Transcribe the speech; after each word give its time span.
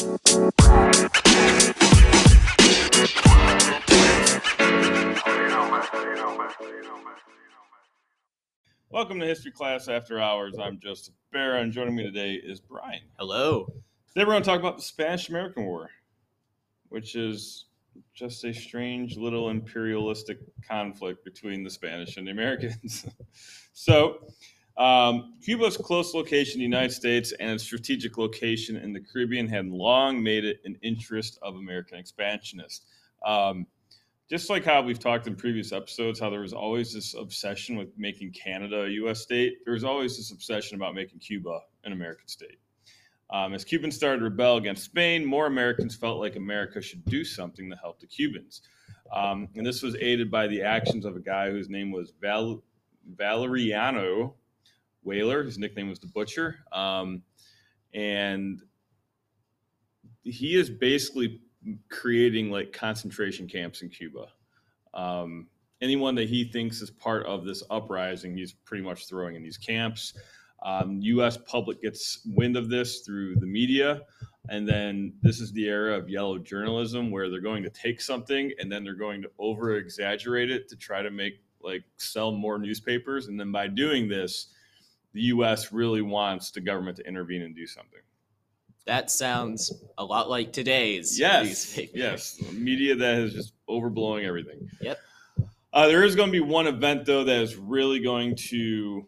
Welcome 0.00 0.40
to 9.20 9.26
History 9.26 9.50
Class 9.50 9.88
After 9.88 10.18
Hours. 10.18 10.56
I'm 10.58 10.80
Joseph 10.80 11.12
Barra, 11.34 11.60
and 11.60 11.70
joining 11.70 11.96
me 11.96 12.04
today 12.04 12.32
is 12.32 12.60
Brian. 12.60 13.02
Hello. 13.18 13.66
Today 14.08 14.24
we're 14.24 14.32
going 14.32 14.42
to 14.42 14.48
talk 14.48 14.58
about 14.58 14.78
the 14.78 14.82
Spanish 14.82 15.28
American 15.28 15.66
War, 15.66 15.90
which 16.88 17.14
is 17.14 17.66
just 18.14 18.42
a 18.44 18.54
strange 18.54 19.18
little 19.18 19.50
imperialistic 19.50 20.38
conflict 20.66 21.26
between 21.26 21.62
the 21.62 21.68
Spanish 21.68 22.16
and 22.16 22.26
the 22.26 22.30
Americans. 22.30 23.04
so, 23.74 24.20
um, 24.80 25.34
Cuba's 25.44 25.76
close 25.76 26.14
location 26.14 26.54
in 26.54 26.70
the 26.70 26.76
United 26.76 26.92
States 26.92 27.32
and 27.38 27.50
its 27.50 27.62
strategic 27.62 28.16
location 28.16 28.76
in 28.76 28.94
the 28.94 29.00
Caribbean 29.00 29.46
had 29.46 29.66
long 29.66 30.22
made 30.22 30.46
it 30.46 30.60
an 30.64 30.78
interest 30.80 31.38
of 31.42 31.56
American 31.56 31.98
expansionists. 31.98 32.86
Um, 33.24 33.66
just 34.30 34.48
like 34.48 34.64
how 34.64 34.80
we've 34.80 34.98
talked 34.98 35.26
in 35.26 35.36
previous 35.36 35.72
episodes, 35.72 36.18
how 36.18 36.30
there 36.30 36.40
was 36.40 36.54
always 36.54 36.94
this 36.94 37.14
obsession 37.14 37.76
with 37.76 37.88
making 37.98 38.32
Canada 38.32 38.84
a 38.84 38.88
U.S. 38.88 39.20
state, 39.20 39.58
there 39.66 39.74
was 39.74 39.84
always 39.84 40.16
this 40.16 40.30
obsession 40.30 40.76
about 40.76 40.94
making 40.94 41.18
Cuba 41.18 41.60
an 41.84 41.92
American 41.92 42.26
state. 42.26 42.58
Um, 43.28 43.52
as 43.52 43.64
Cubans 43.64 43.96
started 43.96 44.20
to 44.20 44.24
rebel 44.24 44.56
against 44.56 44.84
Spain, 44.84 45.26
more 45.26 45.46
Americans 45.46 45.94
felt 45.94 46.20
like 46.20 46.36
America 46.36 46.80
should 46.80 47.04
do 47.04 47.22
something 47.22 47.68
to 47.68 47.76
help 47.76 48.00
the 48.00 48.06
Cubans. 48.06 48.62
Um, 49.14 49.48
and 49.56 49.66
this 49.66 49.82
was 49.82 49.94
aided 49.96 50.30
by 50.30 50.46
the 50.46 50.62
actions 50.62 51.04
of 51.04 51.16
a 51.16 51.20
guy 51.20 51.50
whose 51.50 51.68
name 51.68 51.92
was 51.92 52.14
Val- 52.18 52.62
Valeriano 53.14 54.34
Weyler. 55.04 55.44
His 55.44 55.58
nickname 55.58 55.88
was 55.88 55.98
the 55.98 56.06
Butcher. 56.08 56.56
Um, 56.72 57.22
and 57.94 58.60
he 60.22 60.56
is 60.58 60.70
basically 60.70 61.40
creating 61.88 62.50
like 62.50 62.72
concentration 62.72 63.48
camps 63.48 63.82
in 63.82 63.88
Cuba. 63.88 64.26
Um, 64.94 65.48
anyone 65.80 66.14
that 66.16 66.28
he 66.28 66.44
thinks 66.44 66.80
is 66.80 66.90
part 66.90 67.26
of 67.26 67.44
this 67.44 67.62
uprising, 67.70 68.36
he's 68.36 68.52
pretty 68.52 68.84
much 68.84 69.08
throwing 69.08 69.34
in 69.34 69.42
these 69.42 69.58
camps. 69.58 70.14
Um, 70.62 70.98
U.S. 71.00 71.38
public 71.38 71.80
gets 71.80 72.20
wind 72.34 72.56
of 72.56 72.68
this 72.68 73.00
through 73.00 73.36
the 73.36 73.46
media, 73.46 74.02
and 74.50 74.68
then 74.68 75.14
this 75.22 75.40
is 75.40 75.52
the 75.52 75.66
era 75.66 75.96
of 75.96 76.10
yellow 76.10 76.38
journalism 76.38 77.10
where 77.10 77.30
they're 77.30 77.40
going 77.40 77.62
to 77.62 77.70
take 77.70 78.00
something 78.00 78.52
and 78.58 78.70
then 78.70 78.84
they're 78.84 78.94
going 78.94 79.22
to 79.22 79.30
over 79.38 79.76
exaggerate 79.76 80.50
it 80.50 80.68
to 80.68 80.76
try 80.76 81.00
to 81.02 81.10
make 81.10 81.40
like 81.62 81.84
sell 81.96 82.32
more 82.32 82.58
newspapers, 82.58 83.28
and 83.28 83.38
then 83.38 83.52
by 83.52 83.68
doing 83.68 84.08
this, 84.08 84.48
the 85.12 85.22
U.S. 85.22 85.72
really 85.72 86.02
wants 86.02 86.50
the 86.50 86.60
government 86.60 86.96
to 86.98 87.06
intervene 87.06 87.42
and 87.42 87.54
do 87.54 87.66
something. 87.66 88.00
That 88.86 89.10
sounds 89.10 89.72
a 89.98 90.04
lot 90.04 90.30
like 90.30 90.52
today's 90.52 91.18
yes, 91.18 91.46
newspaper. 91.46 91.92
yes, 91.94 92.40
media 92.52 92.94
that 92.96 93.18
is 93.18 93.34
just 93.34 93.52
overblowing 93.68 94.24
everything. 94.24 94.68
Yep. 94.80 94.98
Uh, 95.72 95.86
there 95.86 96.02
is 96.02 96.16
going 96.16 96.28
to 96.28 96.32
be 96.32 96.40
one 96.40 96.66
event 96.66 97.04
though 97.06 97.22
that 97.24 97.40
is 97.40 97.56
really 97.56 98.00
going 98.00 98.34
to 98.34 99.06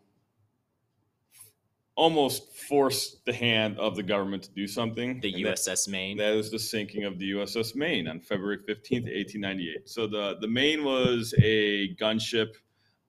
almost 1.94 2.54
force 2.56 3.16
the 3.26 3.32
hand 3.32 3.78
of 3.78 3.96
the 3.96 4.02
government 4.02 4.42
to 4.44 4.50
do 4.52 4.66
something. 4.66 5.20
The 5.20 5.34
and 5.34 5.46
that- 5.46 5.56
USS 5.56 5.88
Maine. 5.88 6.16
that 6.18 6.34
is 6.34 6.50
the 6.50 6.58
sinking 6.58 7.04
of 7.04 7.18
the 7.18 7.32
USS 7.32 7.74
Maine 7.74 8.08
on 8.08 8.20
February 8.20 8.58
15th, 8.58 9.04
1898. 9.04 9.88
So 9.88 10.06
the, 10.06 10.36
the 10.40 10.48
Maine 10.48 10.84
was 10.84 11.34
a 11.38 11.94
gunship. 11.96 12.54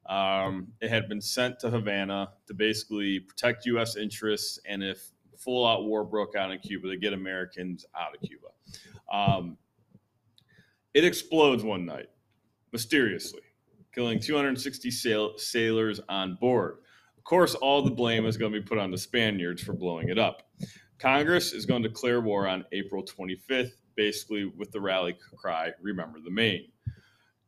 Um, 0.08 0.68
it 0.82 0.90
had 0.90 1.08
been 1.08 1.22
sent 1.22 1.60
to 1.60 1.70
Havana 1.70 2.30
to 2.48 2.54
basically 2.54 3.20
protect 3.20 3.66
U.S. 3.68 3.96
interests, 3.96 4.60
and 4.68 4.84
if 4.84 5.12
full 5.38 5.66
out 5.66 5.86
war 5.86 6.04
broke 6.04 6.36
out 6.36 6.52
in 6.52 6.60
Cuba, 6.60 6.90
to 6.90 6.98
get 6.98 7.14
Americans 7.14 7.86
out 7.98 8.16
of 8.16 8.22
Cuba. 8.22 8.48
Um, 9.12 9.58
it 10.94 11.04
explodes 11.04 11.64
one 11.64 11.86
night, 11.86 12.10
mysteriously, 12.72 13.42
killing 13.94 14.20
260 14.20 14.92
sail- 14.92 15.38
sailors 15.38 16.00
on 16.10 16.36
board. 16.36 16.78
Of 17.18 17.24
course, 17.24 17.56
all 17.56 17.82
the 17.82 17.92
blame 17.92 18.26
is 18.26 18.38
going 18.38 18.52
to 18.52 18.60
be 18.60 18.66
put 18.66 18.78
on 18.78 18.92
the 18.92 18.98
Spaniards 18.98 19.64
for 19.64 19.74
blowing 19.74 20.10
it 20.10 20.20
up. 20.20 20.44
Congress 21.00 21.54
is 21.54 21.66
going 21.66 21.82
to 21.84 21.90
declare 21.90 22.22
war 22.22 22.48
on 22.48 22.66
April 22.72 23.04
25th, 23.04 23.72
basically 23.96 24.46
with 24.46 24.72
the 24.72 24.80
rally 24.80 25.18
cry, 25.42 25.72
Remember 25.82 26.20
the 26.20 26.32
Maine. 26.32 26.68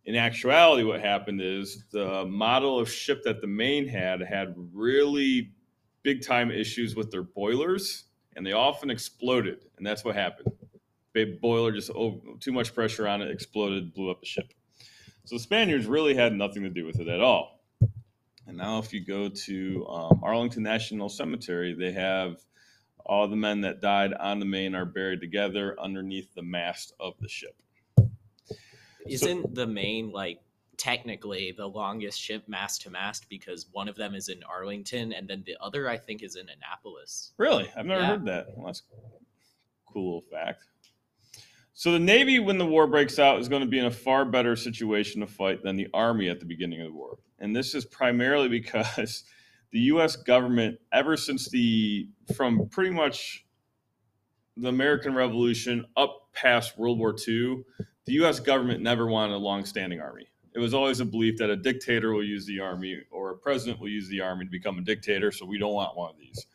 In 0.05 0.15
actuality, 0.15 0.83
what 0.83 1.01
happened 1.01 1.41
is 1.41 1.83
the 1.91 2.25
model 2.25 2.79
of 2.79 2.89
ship 2.89 3.23
that 3.23 3.41
the 3.41 3.47
Maine 3.47 3.87
had 3.87 4.21
had 4.21 4.53
really 4.71 5.51
big 6.03 6.21
time 6.21 6.51
issues 6.51 6.95
with 6.95 7.09
their 7.09 7.23
boilers, 7.23 8.03
and 8.35 8.45
they 8.45 8.51
often 8.51 8.91
exploded. 8.91 9.65
And 9.77 9.85
that's 9.85 10.05
what 10.05 10.15
happened. 10.15 10.49
Big 11.13 11.41
boiler 11.41 11.71
just 11.71 11.91
too 12.39 12.51
much 12.51 12.75
pressure 12.75 13.07
on 13.07 13.21
it, 13.21 13.31
exploded, 13.31 13.93
blew 13.93 14.11
up 14.11 14.19
the 14.19 14.27
ship. 14.27 14.53
So 15.23 15.37
the 15.37 15.39
Spaniards 15.39 15.87
really 15.87 16.13
had 16.13 16.33
nothing 16.33 16.61
to 16.63 16.69
do 16.69 16.85
with 16.85 16.99
it 16.99 17.07
at 17.07 17.21
all. 17.21 17.63
And 18.47 18.57
now, 18.57 18.77
if 18.77 18.93
you 18.93 19.03
go 19.03 19.27
to 19.27 19.87
um, 19.87 20.19
Arlington 20.23 20.61
National 20.61 21.09
Cemetery, 21.09 21.73
they 21.73 21.91
have 21.93 22.37
all 23.03 23.27
the 23.27 23.35
men 23.35 23.61
that 23.61 23.81
died 23.81 24.13
on 24.13 24.39
the 24.39 24.45
Maine 24.45 24.75
are 24.75 24.85
buried 24.85 25.21
together 25.21 25.75
underneath 25.79 26.31
the 26.35 26.43
mast 26.43 26.93
of 26.99 27.15
the 27.19 27.27
ship. 27.27 27.55
Isn't 29.07 29.53
the 29.55 29.67
Maine 29.67 30.11
like 30.11 30.41
technically 30.77 31.53
the 31.55 31.65
longest 31.67 32.19
ship 32.19 32.43
mast 32.47 32.81
to 32.81 32.89
mast 32.89 33.27
because 33.29 33.67
one 33.71 33.87
of 33.87 33.95
them 33.95 34.13
is 34.13 34.29
in 34.29 34.43
Arlington 34.43 35.13
and 35.13 35.27
then 35.27 35.43
the 35.45 35.55
other 35.61 35.89
I 35.89 35.97
think 35.97 36.21
is 36.21 36.35
in 36.35 36.47
Annapolis. 36.49 37.31
Really? 37.37 37.69
I've 37.77 37.85
never 37.85 38.01
Yeah. 38.01 38.07
heard 38.07 38.25
that. 38.25 38.47
Well, 38.57 38.65
that's 38.67 38.83
a 38.91 39.91
cool 39.91 40.21
fact. 40.31 40.65
So 41.73 41.91
the 41.91 41.99
Navy, 41.99 42.39
when 42.39 42.57
the 42.57 42.65
war 42.65 42.87
breaks 42.87 43.19
out, 43.19 43.39
is 43.39 43.49
going 43.49 43.61
to 43.61 43.67
be 43.67 43.79
in 43.79 43.85
a 43.85 43.91
far 43.91 44.23
better 44.25 44.55
situation 44.55 45.19
to 45.21 45.27
fight 45.27 45.61
than 45.61 45.75
the 45.75 45.87
Army 45.93 46.29
at 46.29 46.39
the 46.39 46.45
beginning 46.45 46.81
of 46.81 46.87
the 46.87 46.93
war. 46.93 47.17
And 47.39 47.53
this 47.55 47.75
is 47.75 47.83
primarily 47.85 48.47
because 48.59 49.23
the 49.71 49.79
U.S. 49.79 50.15
government, 50.15 50.79
ever 50.93 51.17
since 51.17 51.49
the 51.49 52.07
from 52.35 52.69
pretty 52.69 52.91
much 52.91 53.45
the 54.55 54.69
American 54.69 55.13
Revolution 55.13 55.85
up 55.97 56.29
past 56.33 56.77
World 56.77 56.97
War 56.97 57.13
II, 57.27 57.63
the 58.05 58.13
U.S. 58.13 58.39
government 58.39 58.81
never 58.81 59.07
wanted 59.07 59.33
a 59.33 59.37
long-standing 59.37 59.99
army. 59.99 60.27
It 60.53 60.59
was 60.59 60.73
always 60.73 60.99
a 60.99 61.05
belief 61.05 61.37
that 61.37 61.49
a 61.49 61.55
dictator 61.55 62.13
will 62.13 62.23
use 62.23 62.45
the 62.45 62.59
army 62.59 63.01
or 63.11 63.31
a 63.31 63.37
president 63.37 63.79
will 63.79 63.89
use 63.89 64.07
the 64.07 64.21
army 64.21 64.45
to 64.45 64.51
become 64.51 64.77
a 64.77 64.81
dictator. 64.81 65.31
So 65.31 65.45
we 65.45 65.57
don't 65.57 65.73
want 65.73 65.97
one 65.97 66.11
of 66.11 66.17
these. 66.17 66.45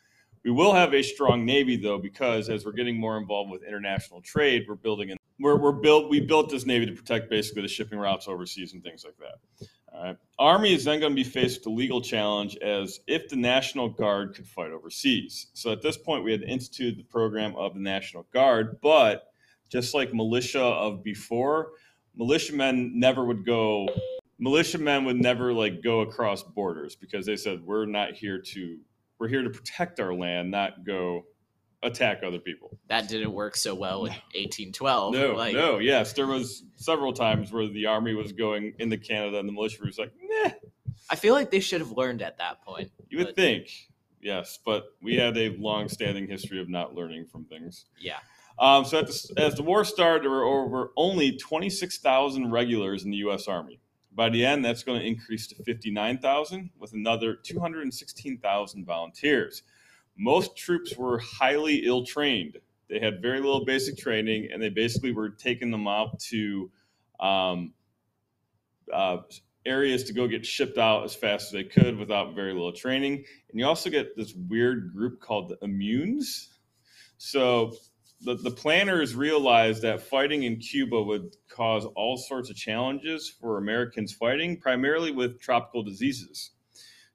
We 0.43 0.49
will 0.49 0.73
have 0.73 0.93
a 0.93 1.03
strong 1.03 1.45
navy 1.45 1.75
though, 1.75 1.99
because 1.99 2.49
as 2.49 2.65
we're 2.65 2.71
getting 2.71 2.99
more 2.99 3.17
involved 3.17 3.51
with 3.51 3.63
international 3.63 4.21
trade, 4.21 4.65
we're 4.67 4.75
building 4.75 5.09
in. 5.09 5.17
We're, 5.39 5.57
we're 5.57 5.71
built. 5.71 6.09
We 6.09 6.19
built 6.19 6.49
this 6.49 6.65
navy 6.65 6.87
to 6.87 6.93
protect 6.93 7.29
basically 7.29 7.63
the 7.63 7.67
shipping 7.67 7.99
routes 7.99 8.27
overseas 8.27 8.73
and 8.73 8.83
things 8.83 9.05
like 9.05 9.17
that. 9.17 10.17
Army 10.39 10.73
is 10.73 10.85
then 10.85 10.99
going 10.99 11.11
to 11.11 11.15
be 11.15 11.23
faced 11.23 11.59
with 11.59 11.67
a 11.67 11.69
legal 11.69 12.01
challenge 12.01 12.57
as 12.57 13.01
if 13.07 13.29
the 13.29 13.35
National 13.35 13.89
Guard 13.89 14.33
could 14.33 14.47
fight 14.47 14.71
overseas. 14.71 15.47
So 15.53 15.71
at 15.71 15.81
this 15.81 15.97
point, 15.97 16.23
we 16.23 16.31
had 16.31 16.43
instituted 16.43 16.97
the 16.97 17.03
program 17.03 17.55
of 17.55 17.73
the 17.73 17.81
National 17.81 18.25
Guard, 18.33 18.79
but 18.81 19.30
just 19.71 19.93
like 19.93 20.13
militia 20.13 20.61
of 20.61 21.03
before, 21.03 21.71
militiamen 22.15 22.91
never 22.99 23.23
would 23.25 23.45
go. 23.45 23.87
Militiamen 24.37 25.05
would 25.05 25.17
never 25.21 25.53
like 25.53 25.81
go 25.81 26.01
across 26.01 26.43
borders 26.43 26.95
because 26.95 27.25
they 27.25 27.37
said 27.37 27.61
we're 27.63 27.85
not 27.85 28.13
here 28.13 28.39
to 28.39 28.77
we're 29.19 29.27
here 29.27 29.43
to 29.43 29.49
protect 29.49 29.99
our 29.99 30.13
land, 30.13 30.51
not 30.51 30.83
go 30.83 31.23
attack 31.83 32.21
other 32.23 32.39
people. 32.39 32.77
That 32.87 33.07
didn't 33.07 33.31
work 33.31 33.55
so 33.55 33.73
well 33.75 34.05
in 34.05 34.11
1812. 34.35 35.13
No, 35.13 35.33
like, 35.35 35.53
no, 35.53 35.77
yes, 35.79 36.13
there 36.13 36.27
was 36.27 36.63
several 36.75 37.13
times 37.13 37.51
where 37.51 37.67
the 37.67 37.85
army 37.85 38.13
was 38.13 38.31
going 38.33 38.73
into 38.79 38.97
Canada 38.97 39.39
and 39.39 39.47
the 39.47 39.53
militia 39.53 39.83
was 39.83 39.97
like, 39.97 40.11
nah. 40.21 40.51
I 41.09 41.15
feel 41.15 41.33
like 41.33 41.49
they 41.51 41.59
should 41.59 41.81
have 41.81 41.91
learned 41.91 42.21
at 42.21 42.37
that 42.39 42.61
point. 42.63 42.91
You 43.09 43.19
would 43.19 43.27
But- 43.27 43.35
think, 43.35 43.67
yes, 44.21 44.59
but 44.63 44.85
we 45.01 45.15
had 45.15 45.37
a 45.37 45.49
long-standing 45.57 46.27
history 46.27 46.59
of 46.59 46.69
not 46.69 46.93
learning 46.95 47.25
from 47.27 47.45
things. 47.45 47.85
Yeah. 47.99 48.19
Um, 48.61 48.85
so 48.85 49.01
the, 49.01 49.33
as 49.37 49.55
the 49.55 49.63
war 49.63 49.83
started, 49.83 50.23
there 50.23 50.29
were 50.29 50.43
over 50.45 50.91
only 50.95 51.35
26,000 51.35 52.51
regulars 52.51 53.03
in 53.03 53.09
the 53.09 53.17
U.S. 53.17 53.47
Army. 53.47 53.79
By 54.13 54.29
the 54.29 54.45
end, 54.45 54.63
that's 54.63 54.83
going 54.83 54.99
to 54.99 55.05
increase 55.05 55.47
to 55.47 55.55
59,000 55.55 56.69
with 56.77 56.93
another 56.93 57.35
216,000 57.35 58.85
volunteers. 58.85 59.63
Most 60.15 60.55
troops 60.55 60.95
were 60.95 61.17
highly 61.17 61.77
ill 61.87 62.05
trained. 62.05 62.57
They 62.87 62.99
had 62.99 63.19
very 63.19 63.39
little 63.39 63.65
basic 63.65 63.97
training, 63.97 64.49
and 64.53 64.61
they 64.61 64.69
basically 64.69 65.11
were 65.11 65.29
taking 65.29 65.71
them 65.71 65.87
out 65.87 66.19
to 66.19 66.69
um, 67.19 67.73
uh, 68.93 69.19
areas 69.65 70.03
to 70.03 70.13
go 70.13 70.27
get 70.27 70.45
shipped 70.45 70.77
out 70.77 71.03
as 71.03 71.15
fast 71.15 71.47
as 71.47 71.51
they 71.51 71.63
could 71.63 71.97
without 71.97 72.35
very 72.35 72.53
little 72.53 72.73
training. 72.73 73.23
And 73.49 73.59
you 73.59 73.65
also 73.65 73.89
get 73.89 74.15
this 74.15 74.35
weird 74.35 74.93
group 74.93 75.19
called 75.19 75.49
the 75.49 75.55
immunes. 75.65 76.49
So 77.17 77.73
the, 78.23 78.35
the 78.35 78.51
planners 78.51 79.15
realized 79.15 79.81
that 79.81 80.01
fighting 80.01 80.43
in 80.43 80.57
Cuba 80.57 81.01
would 81.01 81.35
cause 81.49 81.85
all 81.95 82.17
sorts 82.17 82.49
of 82.49 82.55
challenges 82.55 83.29
for 83.29 83.57
Americans 83.57 84.13
fighting, 84.13 84.57
primarily 84.57 85.11
with 85.11 85.39
tropical 85.39 85.83
diseases. 85.83 86.51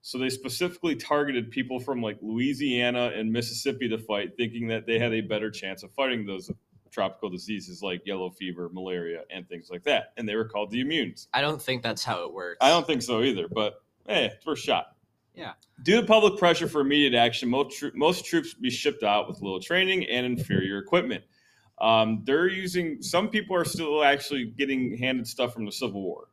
So 0.02 0.18
they 0.18 0.28
specifically 0.28 0.94
targeted 0.94 1.50
people 1.50 1.80
from 1.80 2.00
like 2.00 2.18
Louisiana 2.22 3.12
and 3.14 3.32
Mississippi 3.32 3.88
to 3.88 3.98
fight, 3.98 4.36
thinking 4.36 4.68
that 4.68 4.86
they 4.86 4.98
had 4.98 5.12
a 5.12 5.20
better 5.20 5.50
chance 5.50 5.82
of 5.82 5.92
fighting 5.92 6.26
those 6.26 6.50
tropical 6.92 7.28
diseases 7.28 7.82
like 7.82 8.02
yellow 8.06 8.30
fever, 8.30 8.70
malaria, 8.72 9.22
and 9.30 9.48
things 9.48 9.68
like 9.70 9.84
that. 9.84 10.12
And 10.16 10.28
they 10.28 10.36
were 10.36 10.48
called 10.48 10.70
the 10.70 10.82
immunes. 10.84 11.26
I 11.32 11.40
don't 11.40 11.60
think 11.60 11.82
that's 11.82 12.04
how 12.04 12.24
it 12.24 12.32
works. 12.32 12.58
I 12.60 12.70
don't 12.70 12.86
think 12.86 13.02
so 13.02 13.22
either, 13.22 13.48
but 13.48 13.74
hey, 14.06 14.30
it's 14.34 14.46
worth 14.46 14.58
a 14.58 14.60
shot. 14.60 14.95
Yeah. 15.36 15.52
Due 15.82 16.00
to 16.00 16.06
public 16.06 16.38
pressure 16.38 16.66
for 16.66 16.80
immediate 16.80 17.14
action, 17.14 17.48
most, 17.48 17.78
tro- 17.78 17.90
most 17.94 18.24
troops 18.24 18.54
be 18.54 18.70
shipped 18.70 19.02
out 19.02 19.28
with 19.28 19.42
little 19.42 19.60
training 19.60 20.04
and 20.06 20.26
inferior 20.26 20.78
equipment. 20.78 21.22
Um, 21.78 22.22
they're 22.24 22.48
using, 22.48 23.02
some 23.02 23.28
people 23.28 23.54
are 23.54 23.64
still 23.64 24.02
actually 24.02 24.46
getting 24.46 24.96
handed 24.96 25.26
stuff 25.28 25.52
from 25.52 25.66
the 25.66 25.72
Civil 25.72 26.02
War. 26.02 26.28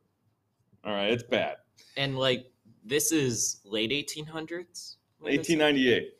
All 0.84 0.92
right, 0.92 1.12
it's 1.12 1.22
bad. 1.22 1.56
And 1.96 2.18
like 2.18 2.50
this 2.84 3.12
is 3.12 3.60
late 3.64 3.90
1800s? 3.90 4.96
1898. 5.20 6.10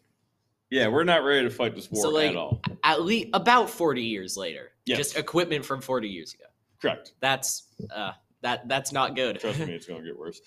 Yeah, 0.71 0.89
we're 0.89 1.05
not 1.05 1.23
ready 1.25 1.43
to 1.47 1.51
fight 1.55 1.75
this 1.75 1.91
war 1.91 2.03
So, 2.03 2.09
like, 2.11 2.31
at 2.31 2.37
all. 2.37 2.61
At 2.83 3.03
least 3.03 3.29
about 3.35 3.71
40 3.71 4.03
years 4.03 4.37
later. 4.37 4.73
Yes. 4.87 4.99
Just 4.99 5.19
equipment 5.19 5.65
from 5.65 5.81
40 5.81 6.09
years 6.09 6.35
ago. 6.35 6.45
Correct. 6.81 7.13
That's 7.21 7.69
uh 7.95 8.13
that 8.45 8.69
that's 8.69 8.93
not 8.93 9.17
good. 9.17 9.41
Trust 9.41 9.59
me, 9.59 9.73
it's 9.73 9.87
going 9.87 10.03
to 10.03 10.07
get 10.07 10.19
worse. 10.19 10.41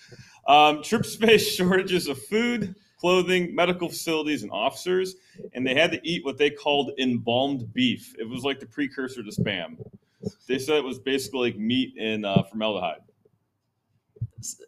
Um, 0.46 0.82
troops 0.82 1.16
faced 1.16 1.52
shortages 1.56 2.06
of 2.06 2.22
food, 2.26 2.74
clothing, 2.96 3.54
medical 3.54 3.88
facilities, 3.88 4.44
and 4.44 4.52
officers, 4.52 5.16
and 5.52 5.66
they 5.66 5.74
had 5.74 5.90
to 5.90 6.00
eat 6.08 6.24
what 6.24 6.38
they 6.38 6.48
called 6.48 6.92
embalmed 6.98 7.72
beef. 7.74 8.14
It 8.18 8.28
was 8.28 8.44
like 8.44 8.60
the 8.60 8.66
precursor 8.66 9.22
to 9.22 9.30
spam. 9.30 9.76
They 10.46 10.58
said 10.58 10.76
it 10.76 10.84
was 10.84 11.00
basically 11.00 11.50
like 11.50 11.58
meat 11.58 11.96
in 11.96 12.24
uh, 12.24 12.44
formaldehyde. 12.44 13.00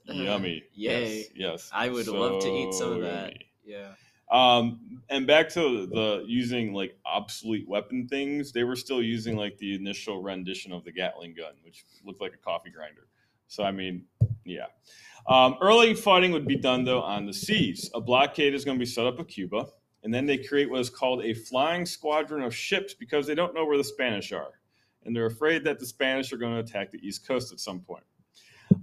Uh, 0.09 0.13
Yummy. 0.13 0.65
Yay. 0.75 1.19
Yes. 1.19 1.27
yes. 1.35 1.71
I 1.73 1.89
would 1.89 2.09
love 2.09 2.43
to 2.43 2.49
eat 2.49 2.75
some 2.75 2.93
of 2.93 3.01
that. 3.03 3.33
yummy. 3.33 3.47
Yeah. 3.65 3.93
Um, 4.31 5.01
and 5.09 5.27
back 5.27 5.49
to 5.51 5.87
the 5.87 6.25
using 6.27 6.73
like 6.73 6.97
obsolete 7.05 7.69
weapon 7.69 8.07
things, 8.09 8.53
they 8.53 8.65
were 8.65 8.77
still 8.77 9.03
using 9.03 9.37
like 9.37 9.57
the 9.59 9.75
initial 9.75 10.23
rendition 10.23 10.73
of 10.73 10.85
the 10.85 10.93
Gatling 10.93 11.35
gun, 11.35 11.53
which 11.65 11.85
looked 12.05 12.21
like 12.21 12.35
a 12.35 12.37
coffee 12.37 12.71
grinder. 12.71 13.07
So 13.51 13.65
I 13.65 13.73
mean, 13.73 14.05
yeah. 14.45 14.67
Um, 15.29 15.57
early 15.61 15.93
fighting 15.93 16.31
would 16.33 16.47
be 16.47 16.57
done 16.57 16.85
though 16.85 17.03
on 17.03 17.27
the 17.27 17.33
seas. 17.33 17.91
A 17.95 18.01
blockade 18.01 18.55
is 18.55 18.65
going 18.65 18.79
to 18.79 18.81
be 18.83 18.87
set 18.87 19.07
up 19.07 19.19
at 19.19 19.27
Cuba, 19.27 19.67
and 20.05 20.15
then 20.15 20.25
they 20.25 20.39
create 20.39 20.71
what 20.71 20.81
is 20.81 20.89
called 20.89 21.25
a 21.25 21.35
flying 21.35 21.85
squadron 21.85 22.43
of 22.43 22.55
ships 22.55 22.95
because 22.95 23.27
they 23.27 23.35
don't 23.35 23.53
know 23.53 23.65
where 23.65 23.77
the 23.77 23.85
Spanish 23.85 24.33
are, 24.33 24.53
and 25.05 25.15
they're 25.15 25.27
afraid 25.27 25.65
that 25.65 25.81
the 25.81 25.87
Spanish 25.87 26.33
are 26.33 26.37
going 26.37 26.55
to 26.55 26.61
attack 26.61 26.93
the 26.93 27.05
East 27.07 27.27
Coast 27.27 27.53
at 27.53 27.59
some 27.59 27.81
point. 27.81 28.05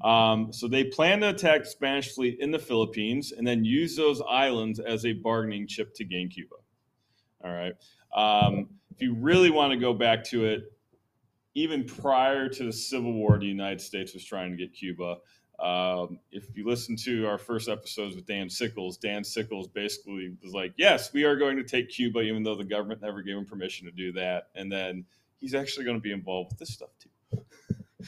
Um, 0.02 0.52
so 0.52 0.68
they 0.68 0.84
plan 0.84 1.22
to 1.22 1.30
attack 1.30 1.64
the 1.64 1.70
Spanish 1.70 2.14
fleet 2.14 2.38
in 2.42 2.52
the 2.52 2.60
Philippines 2.60 3.32
and 3.32 3.48
then 3.48 3.64
use 3.64 3.96
those 3.96 4.22
islands 4.30 4.82
as 4.82 5.06
a 5.06 5.14
bargaining 5.14 5.66
chip 5.66 5.94
to 5.96 6.04
gain 6.04 6.28
Cuba. 6.28 6.56
All 7.42 7.52
right. 7.54 7.74
Um, 8.14 8.68
if 8.94 9.02
you 9.02 9.16
really 9.16 9.50
want 9.50 9.72
to 9.72 9.80
go 9.80 9.94
back 9.94 10.26
to 10.26 10.44
it, 10.44 10.74
even 11.58 11.84
prior 11.84 12.48
to 12.48 12.66
the 12.66 12.72
Civil 12.72 13.14
War, 13.14 13.40
the 13.40 13.48
United 13.48 13.82
States 13.82 14.14
was 14.14 14.24
trying 14.24 14.52
to 14.52 14.58
get 14.58 14.74
Cuba. 14.74 15.18
Um, 15.58 16.20
if 16.32 16.56
you 16.56 16.68
listen 16.68 16.96
to 16.98 17.26
our 17.26 17.40
first 17.40 17.68
episodes 17.68 18.16
with 18.16 18.28
Dan 18.28 18.48
Sickles, 18.48 18.96
Dan 18.98 19.24
Sickles 19.24 19.68
basically 19.68 20.38
was 20.44 20.54
like, 20.54 20.76
"Yes, 20.78 21.12
we 21.14 21.24
are 21.24 21.36
going 21.36 21.58
to 21.58 21.64
take 21.64 21.90
Cuba, 21.90 22.22
even 22.22 22.44
though 22.44 22.54
the 22.54 22.64
government 22.64 23.02
never 23.02 23.24
gave 23.24 23.38
him 23.38 23.46
permission 23.46 23.88
to 23.88 23.92
do 23.92 24.12
that." 24.12 24.50
And 24.54 24.72
then 24.72 25.04
he's 25.40 25.56
actually 25.56 25.86
going 25.86 25.98
to 25.98 26.02
be 26.02 26.12
involved 26.12 26.52
with 26.52 26.60
this 26.60 26.74
stuff 26.76 26.92
too. 27.00 27.44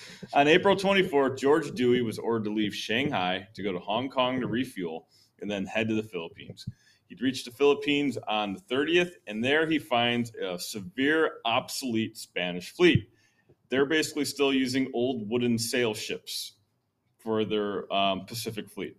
On 0.33 0.47
April 0.47 0.75
24th, 0.75 1.39
George 1.39 1.71
Dewey 1.71 2.03
was 2.03 2.19
ordered 2.19 2.43
to 2.43 2.53
leave 2.53 2.75
Shanghai 2.75 3.47
to 3.55 3.63
go 3.63 3.73
to 3.73 3.79
Hong 3.79 4.09
Kong 4.09 4.39
to 4.41 4.47
refuel 4.47 5.07
and 5.41 5.49
then 5.49 5.65
head 5.65 5.89
to 5.89 5.95
the 5.95 6.03
Philippines. 6.03 6.67
He'd 7.07 7.23
reached 7.23 7.45
the 7.45 7.51
Philippines 7.51 8.15
on 8.27 8.53
the 8.53 8.59
30th, 8.59 9.13
and 9.25 9.43
there 9.43 9.65
he 9.65 9.79
finds 9.79 10.31
a 10.35 10.59
severe 10.59 11.37
obsolete 11.45 12.15
Spanish 12.15 12.69
fleet. 12.69 13.09
They're 13.69 13.85
basically 13.85 14.25
still 14.25 14.53
using 14.53 14.89
old 14.93 15.29
wooden 15.29 15.57
sail 15.57 15.93
ships 15.93 16.53
for 17.19 17.45
their 17.45 17.91
um, 17.93 18.25
Pacific 18.25 18.69
fleet. 18.69 18.97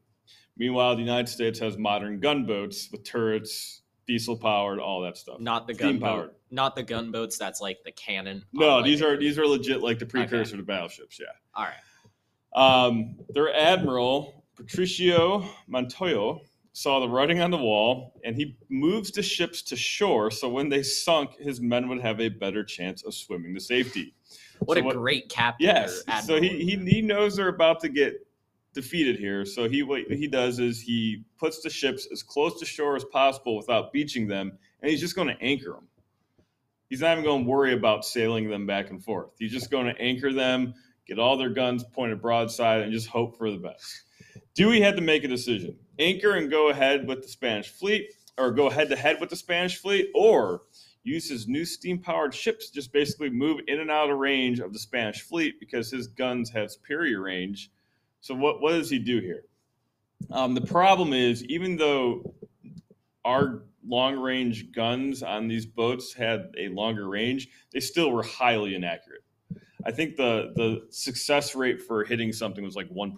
Meanwhile, 0.57 0.97
the 0.97 1.03
United 1.03 1.29
States 1.29 1.59
has 1.61 1.79
modern 1.79 2.21
gunboats 2.21 2.91
with 2.93 3.03
turrets, 3.03 3.83
diesel 4.07 4.37
powered, 4.37 4.79
all 4.79 5.01
that 5.03 5.17
stuff. 5.17 5.41
Not 5.41 5.67
the 5.67 5.75
Steam 5.75 5.99
gunboat. 5.99 6.09
powered. 6.09 6.31
Not 6.51 6.77
the 6.77 6.83
gunboats. 6.83 7.39
That's 7.39 7.61
like 7.61 7.79
the 7.85 7.93
cannon. 7.93 8.45
No, 8.53 8.79
on, 8.79 8.85
these 8.85 9.03
are 9.03 9.17
these 9.17 9.39
are 9.39 9.47
legit 9.47 9.83
like 9.83 9.99
the 9.99 10.07
precursor 10.07 10.57
to 10.57 10.63
battleships. 10.63 11.19
Yeah. 11.19 11.27
All 11.55 11.65
right. 11.65 11.75
Um, 12.53 13.17
their 13.29 13.55
admiral, 13.55 14.45
Patricio 14.57 15.49
Montoyo, 15.73 16.41
saw 16.73 17.01
the 17.01 17.09
writing 17.09 17.41
on 17.41 17.51
the 17.51 17.59
wall 17.59 18.21
and 18.25 18.37
he 18.37 18.57
moves 18.69 19.11
the 19.11 19.23
ships 19.23 19.63
to 19.63 19.77
shore 19.77 20.31
so 20.31 20.49
when 20.49 20.69
they 20.69 20.83
sunk, 20.83 21.37
his 21.39 21.61
men 21.61 21.89
would 21.89 22.01
have 22.01 22.21
a 22.21 22.29
better 22.29 22.65
chance 22.65 23.05
of 23.05 23.15
swimming 23.15 23.55
to 23.55 23.61
safety. 23.61 24.15
What 24.61 24.77
So 24.77 24.83
a 24.83 24.85
what- 24.85 24.97
great 24.97 25.29
captain. 25.29 25.67
Yes. 25.67 26.03
So 26.25 26.41
he, 26.41 26.49
he 26.65 26.77
he 26.77 27.03
knows 27.03 27.37
they're 27.37 27.49
about 27.49 27.81
to 27.81 27.89
get 27.89 28.27
defeated 28.73 29.17
here. 29.19 29.45
So 29.45 29.69
he 29.69 29.83
what 29.83 30.03
he 30.11 30.29
does 30.29 30.59
is 30.59 30.81
he 30.81 31.25
puts 31.39 31.61
the 31.63 31.71
ships 31.71 32.07
as 32.13 32.23
close 32.23 32.59
to 32.61 32.67
shore 32.67 32.97
as 32.97 33.05
possible 33.05 33.57
without 33.57 33.93
beaching 33.93 34.29
them, 34.29 34.53
and 34.83 34.91
he's 34.91 35.01
just 35.01 35.17
going 35.17 35.29
to 35.29 35.41
anchor 35.43 35.73
them. 35.73 35.89
He's 36.89 37.01
not 37.01 37.13
even 37.13 37.25
going 37.25 37.45
to 37.45 37.51
worry 37.51 37.73
about 37.73 38.05
sailing 38.05 38.49
them 38.51 38.67
back 38.67 38.91
and 38.91 39.03
forth. 39.03 39.31
He's 39.39 39.53
just 39.53 39.71
going 39.71 39.87
to 39.87 40.01
anchor 40.01 40.33
them, 40.33 40.75
get 41.07 41.19
all 41.21 41.37
their 41.37 41.51
guns 41.51 41.85
pointed 41.85 42.21
broadside, 42.21 42.83
and 42.83 42.93
just 42.93 43.07
hope 43.09 43.39
for 43.39 43.51
the 43.51 43.59
best. 43.59 44.03
Dewey 44.55 44.81
had 44.81 44.97
to 44.97 45.03
make 45.03 45.25
a 45.25 45.29
decision: 45.29 45.77
anchor 45.99 46.37
and 46.37 46.51
go 46.51 46.69
ahead 46.71 47.07
with 47.07 47.23
the 47.23 47.29
Spanish 47.29 47.69
fleet, 47.69 48.13
or 48.39 48.51
go 48.53 48.69
head 48.71 48.89
to 48.91 48.97
head 48.97 49.21
with 49.21 49.31
the 49.31 49.37
Spanish 49.37 49.79
fleet, 49.79 50.11
or 50.15 50.63
use 51.03 51.29
his 51.29 51.49
new 51.49 51.65
steam 51.65 51.99
powered 51.99 52.35
ships 52.35 52.69
to 52.69 52.75
just 52.75 52.93
basically 52.93 53.31
move 53.31 53.61
in 53.67 53.81
and 53.81 53.91
out 53.91 54.11
of 54.11 54.19
range 54.19 54.61
of 54.61 54.73
the 54.73 54.79
Spanish 54.79 55.23
fleet 55.23 55.59
because 55.59 55.91
his 55.91 56.07
guns 56.07 56.51
had 56.51 56.71
superior 56.71 57.21
range. 57.23 57.71
So, 58.21 58.35
what, 58.35 58.61
what 58.61 58.73
does 58.73 58.91
he 58.91 58.99
do 58.99 59.21
here? 59.21 59.45
Um, 60.31 60.55
the 60.55 60.61
problem 60.61 61.13
is, 61.13 61.43
even 61.45 61.77
though 61.77 62.35
our 63.25 63.63
long 63.87 64.19
range 64.19 64.73
guns 64.73 65.23
on 65.23 65.49
these 65.49 65.65
boats 65.65 66.13
had 66.13 66.55
a 66.59 66.69
longer 66.69 67.09
range, 67.09 67.49
they 67.73 67.81
still 67.81 68.11
were 68.11 68.23
highly 68.23 68.75
inaccurate. 68.75 69.23
I 69.87 69.93
think 69.93 70.17
the, 70.17 70.53
the 70.55 70.87
success 70.91 71.55
rate 71.55 71.81
for 71.81 72.05
hitting 72.05 72.33
something 72.33 72.63
was 72.63 72.77
like 72.77 72.91
1%. 72.91 73.15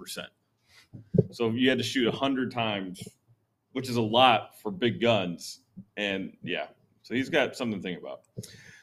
So, 1.32 1.50
you 1.50 1.68
had 1.68 1.78
to 1.78 1.84
shoot 1.84 2.06
100 2.06 2.52
times, 2.52 3.02
which 3.72 3.88
is 3.88 3.96
a 3.96 4.02
lot 4.02 4.60
for 4.60 4.70
big 4.70 5.00
guns. 5.00 5.58
And 5.96 6.36
yeah, 6.44 6.66
so 7.02 7.14
he's 7.14 7.28
got 7.28 7.56
something 7.56 7.78
to 7.78 7.82
think 7.82 8.00
about. 8.00 8.22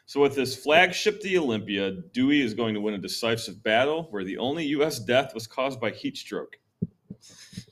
So 0.05 0.21
with 0.21 0.35
this 0.35 0.55
flagship, 0.55 1.21
the 1.21 1.37
Olympia, 1.37 1.91
Dewey 1.91 2.41
is 2.41 2.53
going 2.53 2.73
to 2.73 2.81
win 2.81 2.95
a 2.95 2.97
decisive 2.97 3.61
battle 3.61 4.07
where 4.09 4.23
the 4.23 4.37
only 4.39 4.65
U.S. 4.67 4.99
death 4.99 5.33
was 5.33 5.45
caused 5.45 5.79
by 5.79 5.91
heat 5.91 6.17
stroke. 6.17 6.57
It's 6.81 7.67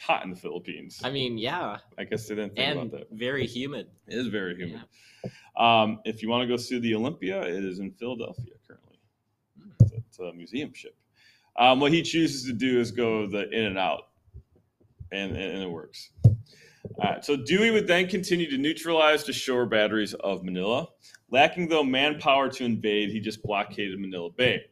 hot 0.00 0.22
in 0.22 0.30
the 0.30 0.36
Philippines. 0.36 1.00
I 1.02 1.10
mean, 1.10 1.38
yeah, 1.38 1.78
I 1.98 2.04
guess 2.04 2.28
they 2.28 2.36
didn't 2.36 2.54
think 2.54 2.68
and 2.68 2.78
about 2.78 2.90
that. 2.92 3.10
very 3.10 3.46
humid. 3.46 3.88
It 4.06 4.16
is 4.16 4.28
very 4.28 4.54
humid. 4.54 4.82
Um, 5.56 6.00
if 6.04 6.22
you 6.22 6.28
want 6.28 6.42
to 6.42 6.46
go 6.46 6.56
see 6.56 6.78
the 6.78 6.94
Olympia, 6.94 7.42
it 7.42 7.64
is 7.64 7.80
in 7.80 7.90
Philadelphia 7.90 8.52
currently. 8.68 8.98
It's 9.80 9.92
a, 9.92 9.96
it's 9.96 10.18
a 10.18 10.32
museum 10.34 10.72
ship. 10.72 10.94
Um, 11.58 11.80
what 11.80 11.92
he 11.92 12.02
chooses 12.02 12.44
to 12.44 12.52
do 12.52 12.78
is 12.78 12.90
go 12.90 13.26
the 13.26 13.48
in 13.50 13.64
and 13.64 13.78
out, 13.78 14.08
and, 15.10 15.36
and 15.36 15.62
it 15.62 15.70
works. 15.70 16.10
Right, 16.98 17.22
so 17.22 17.36
Dewey 17.36 17.70
would 17.70 17.86
then 17.86 18.08
continue 18.08 18.48
to 18.50 18.56
neutralize 18.56 19.24
the 19.24 19.32
shore 19.32 19.66
batteries 19.66 20.14
of 20.14 20.44
Manila. 20.44 20.88
Lacking, 21.30 21.68
though, 21.68 21.84
manpower 21.84 22.48
to 22.48 22.64
invade, 22.64 23.10
he 23.10 23.20
just 23.20 23.42
blockaded 23.42 23.98
Manila 24.00 24.30
Bay. 24.30 24.62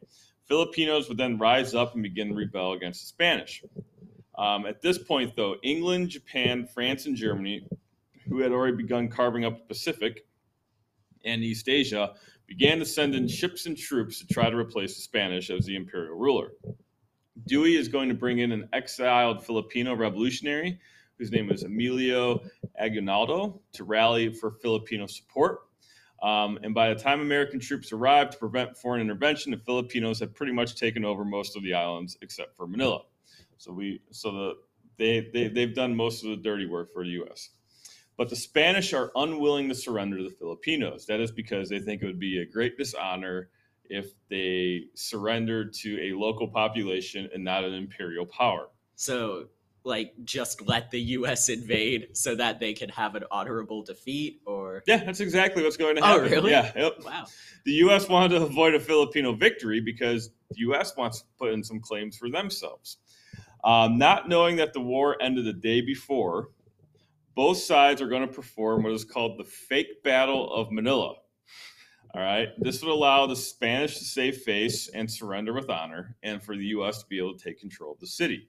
Filipinos 0.47 1.07
would 1.07 1.17
then 1.17 1.37
rise 1.37 1.75
up 1.75 1.93
and 1.93 2.01
begin 2.01 2.29
to 2.29 2.33
rebel 2.33 2.73
against 2.73 3.01
the 3.01 3.07
Spanish. 3.07 3.63
Um, 4.37 4.65
at 4.65 4.81
this 4.81 4.97
point, 4.97 5.35
though, 5.35 5.55
England, 5.63 6.09
Japan, 6.09 6.65
France, 6.65 7.05
and 7.05 7.15
Germany, 7.15 7.67
who 8.27 8.39
had 8.39 8.51
already 8.51 8.75
begun 8.75 9.07
carving 9.07 9.45
up 9.45 9.59
the 9.59 9.65
Pacific 9.65 10.25
and 11.25 11.43
East 11.43 11.69
Asia, 11.69 12.13
began 12.47 12.79
to 12.79 12.85
send 12.85 13.13
in 13.13 13.27
ships 13.27 13.65
and 13.65 13.77
troops 13.77 14.19
to 14.19 14.27
try 14.27 14.49
to 14.49 14.57
replace 14.57 14.95
the 14.95 15.01
Spanish 15.01 15.49
as 15.49 15.65
the 15.65 15.75
imperial 15.75 16.15
ruler. 16.15 16.49
Dewey 17.47 17.75
is 17.75 17.87
going 17.87 18.09
to 18.09 18.15
bring 18.15 18.39
in 18.39 18.51
an 18.51 18.67
exiled 18.73 19.45
Filipino 19.45 19.95
revolutionary 19.95 20.79
whose 21.17 21.31
name 21.31 21.51
is 21.51 21.63
Emilio 21.63 22.41
Aguinaldo 22.77 23.59
to 23.73 23.83
rally 23.83 24.33
for 24.33 24.51
Filipino 24.51 25.07
support. 25.07 25.61
Um, 26.21 26.57
and 26.63 26.73
by 26.73 26.93
the 26.93 26.99
time 26.99 27.21
American 27.21 27.59
troops 27.59 27.91
arrived 27.91 28.33
to 28.33 28.37
prevent 28.37 28.77
foreign 28.77 29.01
intervention, 29.01 29.51
the 29.51 29.57
Filipinos 29.57 30.19
had 30.19 30.33
pretty 30.33 30.53
much 30.53 30.75
taken 30.75 31.05
over 31.05 31.25
most 31.25 31.55
of 31.55 31.63
the 31.63 31.73
islands 31.73 32.17
except 32.21 32.55
for 32.55 32.67
Manila. 32.67 33.01
So 33.57 33.71
we, 33.71 34.01
so 34.11 34.31
the 34.31 34.53
they, 34.97 35.29
they 35.33 35.47
they've 35.49 35.73
done 35.73 35.95
most 35.95 36.23
of 36.23 36.29
the 36.29 36.37
dirty 36.37 36.65
work 36.65 36.93
for 36.93 37.03
the 37.03 37.11
U.S. 37.11 37.49
But 38.17 38.29
the 38.29 38.35
Spanish 38.35 38.93
are 38.93 39.11
unwilling 39.15 39.67
to 39.69 39.75
surrender 39.75 40.17
to 40.17 40.23
the 40.23 40.35
Filipinos. 40.35 41.05
That 41.05 41.19
is 41.19 41.31
because 41.31 41.67
they 41.67 41.79
think 41.79 42.01
it 42.01 42.05
would 42.05 42.19
be 42.19 42.39
a 42.39 42.45
great 42.45 42.77
dishonor 42.77 43.49
if 43.89 44.11
they 44.29 44.85
surrendered 44.95 45.73
to 45.73 45.99
a 46.01 46.17
local 46.17 46.47
population 46.47 47.29
and 47.33 47.43
not 47.43 47.63
an 47.63 47.73
imperial 47.73 48.25
power. 48.25 48.69
So 48.95 49.47
like 49.85 50.13
just 50.23 50.61
let 50.67 50.91
the 50.91 50.99
U.S. 50.99 51.49
invade 51.49 52.09
so 52.13 52.35
that 52.35 52.59
they 52.59 52.73
can 52.73 52.89
have 52.89 53.15
an 53.15 53.23
honorable 53.31 53.83
defeat, 53.83 54.41
or 54.45 54.83
Yeah, 54.87 55.03
that's 55.03 55.19
exactly 55.19 55.63
what's 55.63 55.77
going 55.77 55.95
to 55.97 56.03
happen. 56.03 56.25
Oh, 56.25 56.29
really? 56.29 56.51
Yeah. 56.51 56.71
Yep. 56.75 56.93
wow, 57.05 57.25
The 57.65 57.71
U.S. 57.73 58.09
wanted 58.09 58.39
to 58.39 58.45
avoid 58.45 58.75
a 58.75 58.79
Filipino 58.79 59.33
victory 59.33 59.79
because 59.79 60.29
the 60.49 60.59
U.S. 60.59 60.95
wants 60.97 61.21
to 61.21 61.25
put 61.37 61.53
in 61.53 61.63
some 61.63 61.79
claims 61.79 62.17
for 62.17 62.29
themselves. 62.29 62.97
Um, 63.63 63.97
not 63.97 64.29
knowing 64.29 64.57
that 64.57 64.73
the 64.73 64.81
war 64.81 65.17
ended 65.21 65.45
the 65.45 65.53
day 65.53 65.81
before, 65.81 66.49
both 67.35 67.57
sides 67.57 68.01
are 68.01 68.07
going 68.07 68.27
to 68.27 68.33
perform 68.33 68.83
what 68.83 68.93
is 68.93 69.03
called 69.03 69.39
the 69.39 69.43
fake 69.43 70.03
battle 70.03 70.53
of 70.53 70.71
Manila. 70.71 71.15
All 72.13 72.21
right. 72.21 72.49
This 72.59 72.81
would 72.81 72.91
allow 72.91 73.25
the 73.27 73.35
Spanish 73.35 73.97
to 73.97 74.05
save 74.05 74.37
face 74.37 74.87
and 74.87 75.11
surrender 75.11 75.51
with 75.53 75.69
honor, 75.69 76.15
and 76.23 76.41
for 76.41 76.55
the 76.55 76.65
U.S. 76.67 76.99
to 76.99 77.07
be 77.07 77.17
able 77.17 77.37
to 77.37 77.43
take 77.43 77.59
control 77.59 77.91
of 77.91 77.99
the 77.99 78.07
city. 78.07 78.47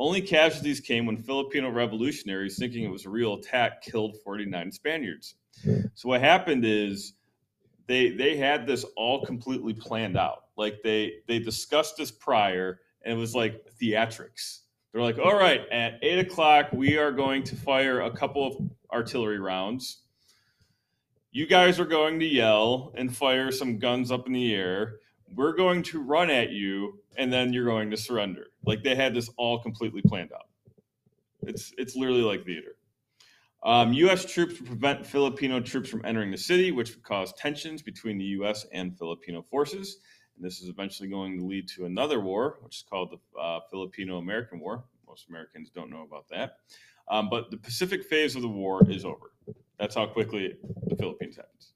Only 0.00 0.22
casualties 0.22 0.80
came 0.80 1.04
when 1.04 1.18
Filipino 1.18 1.68
revolutionaries, 1.68 2.58
thinking 2.58 2.84
it 2.84 2.90
was 2.90 3.04
a 3.04 3.10
real 3.10 3.34
attack, 3.34 3.82
killed 3.82 4.16
49 4.24 4.72
Spaniards. 4.72 5.34
Hmm. 5.62 5.80
So 5.92 6.08
what 6.08 6.22
happened 6.22 6.64
is 6.64 7.12
they 7.86 8.08
they 8.08 8.38
had 8.38 8.66
this 8.66 8.86
all 8.96 9.26
completely 9.26 9.74
planned 9.74 10.16
out. 10.16 10.44
Like 10.56 10.78
they 10.82 11.16
they 11.28 11.38
discussed 11.38 11.98
this 11.98 12.10
prior, 12.10 12.80
and 13.02 13.18
it 13.18 13.20
was 13.20 13.34
like 13.34 13.62
theatrics. 13.78 14.60
They're 14.90 15.02
like, 15.02 15.18
all 15.18 15.34
right, 15.34 15.68
at 15.70 15.98
eight 16.00 16.18
o'clock 16.18 16.72
we 16.72 16.96
are 16.96 17.12
going 17.12 17.42
to 17.44 17.54
fire 17.54 18.00
a 18.00 18.10
couple 18.10 18.46
of 18.46 18.56
artillery 18.90 19.38
rounds. 19.38 19.98
You 21.30 21.46
guys 21.46 21.78
are 21.78 21.84
going 21.84 22.20
to 22.20 22.26
yell 22.26 22.94
and 22.96 23.14
fire 23.14 23.52
some 23.52 23.78
guns 23.78 24.10
up 24.10 24.26
in 24.26 24.32
the 24.32 24.54
air. 24.54 24.94
We're 25.34 25.54
going 25.56 25.82
to 25.84 26.00
run 26.02 26.30
at 26.30 26.50
you, 26.50 27.00
and 27.16 27.32
then 27.32 27.52
you're 27.52 27.64
going 27.64 27.90
to 27.90 27.96
surrender. 27.96 28.46
Like 28.64 28.82
they 28.82 28.94
had 28.94 29.14
this 29.14 29.30
all 29.36 29.58
completely 29.58 30.02
planned 30.02 30.32
out. 30.32 30.48
It's 31.42 31.72
it's 31.78 31.96
literally 31.96 32.22
like 32.22 32.44
theater. 32.44 32.76
Um, 33.62 33.92
U.S. 33.92 34.24
troops 34.24 34.58
would 34.58 34.66
prevent 34.66 35.06
Filipino 35.06 35.60
troops 35.60 35.90
from 35.90 36.04
entering 36.04 36.30
the 36.30 36.38
city, 36.38 36.72
which 36.72 36.94
would 36.94 37.02
cause 37.02 37.32
tensions 37.34 37.82
between 37.82 38.16
the 38.16 38.24
U.S. 38.24 38.66
and 38.72 38.96
Filipino 38.96 39.42
forces. 39.42 39.98
And 40.36 40.44
this 40.44 40.60
is 40.60 40.68
eventually 40.68 41.08
going 41.10 41.38
to 41.38 41.44
lead 41.44 41.68
to 41.76 41.84
another 41.84 42.20
war, 42.20 42.58
which 42.62 42.76
is 42.76 42.84
called 42.88 43.10
the 43.10 43.38
uh, 43.38 43.60
Filipino 43.70 44.16
American 44.16 44.60
War. 44.60 44.84
Most 45.06 45.28
Americans 45.28 45.70
don't 45.70 45.90
know 45.90 46.02
about 46.02 46.26
that. 46.30 46.56
Um, 47.10 47.28
but 47.28 47.50
the 47.50 47.58
Pacific 47.58 48.04
phase 48.04 48.36
of 48.36 48.42
the 48.42 48.48
war 48.48 48.88
is 48.88 49.04
over. 49.04 49.32
That's 49.78 49.94
how 49.94 50.06
quickly 50.06 50.54
the 50.86 50.96
Philippines 50.96 51.36
happens. 51.36 51.72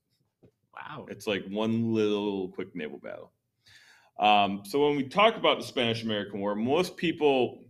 wow, 0.75 1.07
It's 1.11 1.27
like 1.27 1.45
one 1.49 1.93
little 1.93 2.49
quick 2.49 2.75
naval 2.75 2.99
battle. 2.99 3.33
Um, 4.19 4.63
so 4.65 4.87
when 4.87 4.97
we 4.97 5.05
talk 5.05 5.37
about 5.37 5.59
the 5.59 5.65
Spanish 5.65 6.03
American 6.03 6.41
War, 6.41 6.55
most 6.55 6.97
people, 6.97 7.65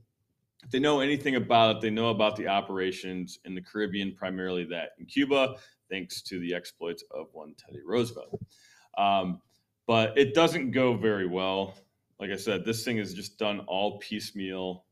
if 0.63 0.71
they 0.71 0.79
know 0.79 1.01
anything 1.01 1.37
about 1.37 1.77
it, 1.77 1.83
they 1.83 1.91
know 1.91 2.11
about 2.11 2.37
the 2.37 2.49
operations 2.49 3.39
in 3.45 3.55
the 3.55 3.63
Caribbean, 3.63 4.15
primarily 4.15 4.65
that 4.65 4.91
in 4.99 5.07
Cuba, 5.07 5.57
thanks 5.91 6.23
to 6.23 6.39
the 6.39 6.55
exploits 6.55 7.05
of 7.11 7.27
one 7.33 7.55
Teddy 7.57 7.81
Roosevelt. 7.85 8.41
Um, 8.99 9.41
but 9.87 10.17
it 10.17 10.35
doesn't 10.35 10.71
go 10.71 10.97
very 10.97 11.27
well. 11.27 11.75
Like 12.21 12.31
I 12.31 12.37
said, 12.37 12.65
this 12.65 12.85
thing 12.85 12.99
is 12.99 13.15
just 13.15 13.39
done 13.39 13.61
all 13.61 13.99
piecemeal. 13.99 14.85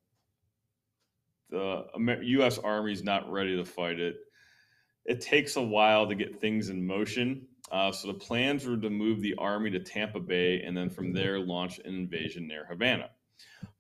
The 1.51 1.87
U.S. 2.23 2.59
Army 2.59 2.93
is 2.93 3.03
not 3.03 3.31
ready 3.31 3.57
to 3.57 3.65
fight 3.65 4.01
it. 4.01 4.17
It 5.05 5.21
takes 5.21 5.57
a 5.57 5.63
while 5.63 6.07
to 6.07 6.15
get 6.15 6.41
things 6.41 6.69
in 6.69 6.87
motion. 6.87 7.47
Uh, 7.73 7.91
so 7.91 8.07
the 8.09 8.15
plans 8.15 8.67
were 8.67 8.77
to 8.77 8.91
move 8.91 9.23
the 9.23 9.35
army 9.37 9.71
to 9.71 9.81
Tampa 9.81 10.21
Bay 10.21 10.63
and 10.63 10.77
then 10.77 10.91
from 10.91 11.13
there 11.13 11.41
launch 11.41 11.79
an 11.79 11.95
invasion 11.95 12.47
near 12.47 12.67
Havana. 12.67 13.09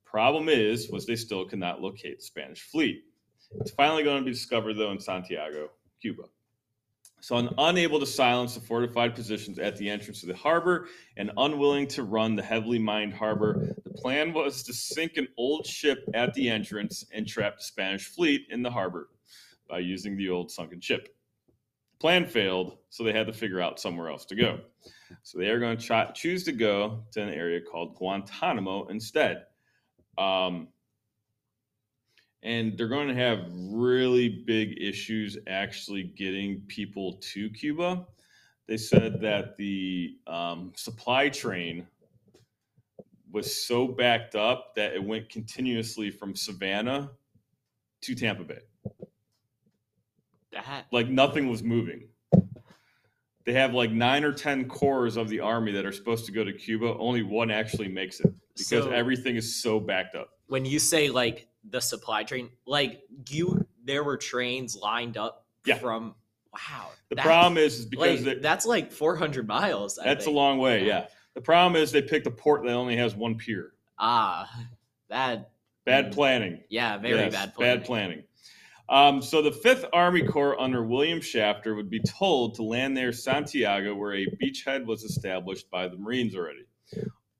Problem 0.04 0.49
is, 0.49 0.90
was 0.90 1.06
they 1.06 1.16
still 1.16 1.44
could 1.44 1.58
not 1.58 1.82
locate 1.82 2.18
the 2.18 2.25
Spanish 2.25 2.62
fleet. 2.62 3.04
It's 3.61 3.70
finally 3.70 4.02
going 4.02 4.18
to 4.18 4.25
be 4.25 4.30
discovered 4.30 4.75
though 4.75 4.92
in 4.92 4.99
Santiago, 4.99 5.68
Cuba. 6.00 6.22
So, 7.20 7.37
un- 7.37 7.54
unable 7.56 8.00
to 8.00 8.06
silence 8.06 8.54
the 8.54 8.61
fortified 8.61 9.14
positions 9.14 9.58
at 9.58 9.76
the 9.76 9.88
entrance 9.88 10.22
of 10.22 10.28
the 10.28 10.34
harbor 10.34 10.88
and 11.16 11.30
unwilling 11.37 11.87
to 11.88 12.02
run 12.02 12.34
the 12.34 12.42
heavily 12.42 12.80
mined 12.80 13.14
harbor, 13.14 13.76
the 13.84 13.90
plan 13.90 14.32
was 14.32 14.64
to 14.64 14.72
sink 14.72 15.18
an 15.18 15.28
old 15.37 15.64
ship 15.64 16.04
at 16.14 16.34
the 16.34 16.49
entrance 16.49 17.04
and 17.12 17.28
trap 17.28 17.58
the 17.58 17.62
Spanish 17.62 18.06
fleet 18.06 18.46
in 18.50 18.62
the 18.62 18.70
harbor 18.70 19.11
by 19.68 19.78
using 19.78 20.16
the 20.16 20.30
old 20.30 20.50
sunken 20.50 20.80
ship. 20.80 21.14
Plan 22.02 22.26
failed, 22.26 22.78
so 22.90 23.04
they 23.04 23.12
had 23.12 23.28
to 23.28 23.32
figure 23.32 23.61
out 23.61 23.78
somewhere 23.78 24.09
else 24.09 24.25
to 24.25 24.35
go. 24.35 24.59
So 25.23 25.38
they 25.38 25.50
are 25.50 25.61
going 25.61 25.76
to 25.76 26.12
choose 26.16 26.42
to 26.42 26.50
go 26.50 27.04
to 27.12 27.23
an 27.23 27.28
area 27.28 27.61
called 27.61 27.94
Guantanamo 27.94 28.88
instead. 28.88 29.44
Um, 30.18 30.66
and 32.42 32.76
they're 32.76 32.88
going 32.88 33.06
to 33.06 33.14
have 33.14 33.47
really 33.52 34.28
big 34.28 34.82
issues 34.82 35.38
actually 35.47 36.02
getting 36.02 36.62
people 36.62 37.21
to 37.35 37.49
Cuba. 37.50 38.04
They 38.66 38.78
said 38.78 39.21
that 39.21 39.56
the 39.56 40.16
um, 40.26 40.73
supply 40.75 41.28
train 41.28 41.87
was 43.30 43.64
so 43.64 43.87
backed 43.87 44.35
up 44.35 44.75
that 44.75 44.92
it 44.94 45.04
went 45.04 45.28
continuously 45.28 46.11
from 46.11 46.35
Savannah 46.35 47.12
to 48.00 48.14
Tampa 48.16 48.42
Bay. 48.42 48.62
That 50.52 50.87
Like 50.92 51.09
nothing 51.09 51.49
was 51.49 51.62
moving. 51.62 52.09
They 53.44 53.54
have 53.54 53.75
like 53.75 53.90
nine 53.90 54.23
or 54.25 54.32
10 54.32 54.68
corps 54.68 55.16
of 55.16 55.28
the 55.28 55.40
army 55.40 55.73
that 55.73 55.85
are 55.85 55.92
supposed 55.92 56.26
to 56.26 56.32
go 56.32 56.44
to 56.44 56.52
Cuba. 56.52 56.94
Only 56.99 57.23
one 57.23 57.50
actually 57.50 57.88
makes 57.88 58.21
it 58.21 58.32
because 58.56 58.85
So- 58.85 58.90
everything 58.90 59.37
is 59.37 59.61
so 59.62 59.80
backed 59.80 60.14
up. 60.14 60.28
when 60.47 60.64
you 60.66 60.78
say 60.78 61.09
like 61.09 61.49
the 61.71 61.80
supply 61.80 62.23
train, 62.25 62.50
like 62.66 63.02
you, 63.30 63.66
there 63.85 64.04
were 64.04 64.16
trains 64.18 64.76
lined 64.76 65.16
up 65.16 65.47
Yeah. 65.64 65.76
from. 65.78 66.14
Wow, 66.52 66.90
The 67.09 67.16
problem 67.16 67.56
is, 67.56 67.78
is 67.80 67.87
because 67.87 68.26
like, 68.26 68.42
that's 68.42 68.66
like 68.66 68.92
400 68.92 69.49
miles. 69.49 69.99
I 69.99 70.04
that's 70.04 70.26
a 70.26 70.30
long 70.30 70.59
way. 70.59 70.87
Yeah. 70.87 71.06
The 71.32 71.40
problem 71.40 71.80
is 71.80 71.90
they 71.92 72.02
picked 72.02 72.26
a 72.26 72.30
port 72.30 72.62
that 72.64 72.73
only 72.75 72.94
has 72.97 73.14
one 73.16 73.37
pier. 73.38 73.73
Ah, 73.99 74.47
that 75.09 75.50
Bad 75.87 76.11
Mm. 76.11 76.12
planning. 76.12 76.64
yeah, 76.68 76.99
very 76.99 77.14
Yes, 77.21 77.32
bad 77.32 77.54
planning. 77.54 77.78
Bad 77.78 77.87
planning. 77.87 78.23
Um, 78.92 79.22
so 79.22 79.40
the 79.40 79.50
Fifth 79.50 79.87
Army 79.94 80.22
Corps 80.22 80.61
under 80.61 80.84
William 80.84 81.18
Shafter 81.18 81.75
would 81.75 81.88
be 81.88 82.00
told 82.00 82.54
to 82.56 82.62
land 82.62 82.92
near 82.92 83.11
Santiago, 83.11 83.94
where 83.94 84.12
a 84.12 84.26
beachhead 84.26 84.84
was 84.84 85.02
established 85.02 85.70
by 85.70 85.88
the 85.88 85.96
Marines 85.96 86.37
already. 86.37 86.66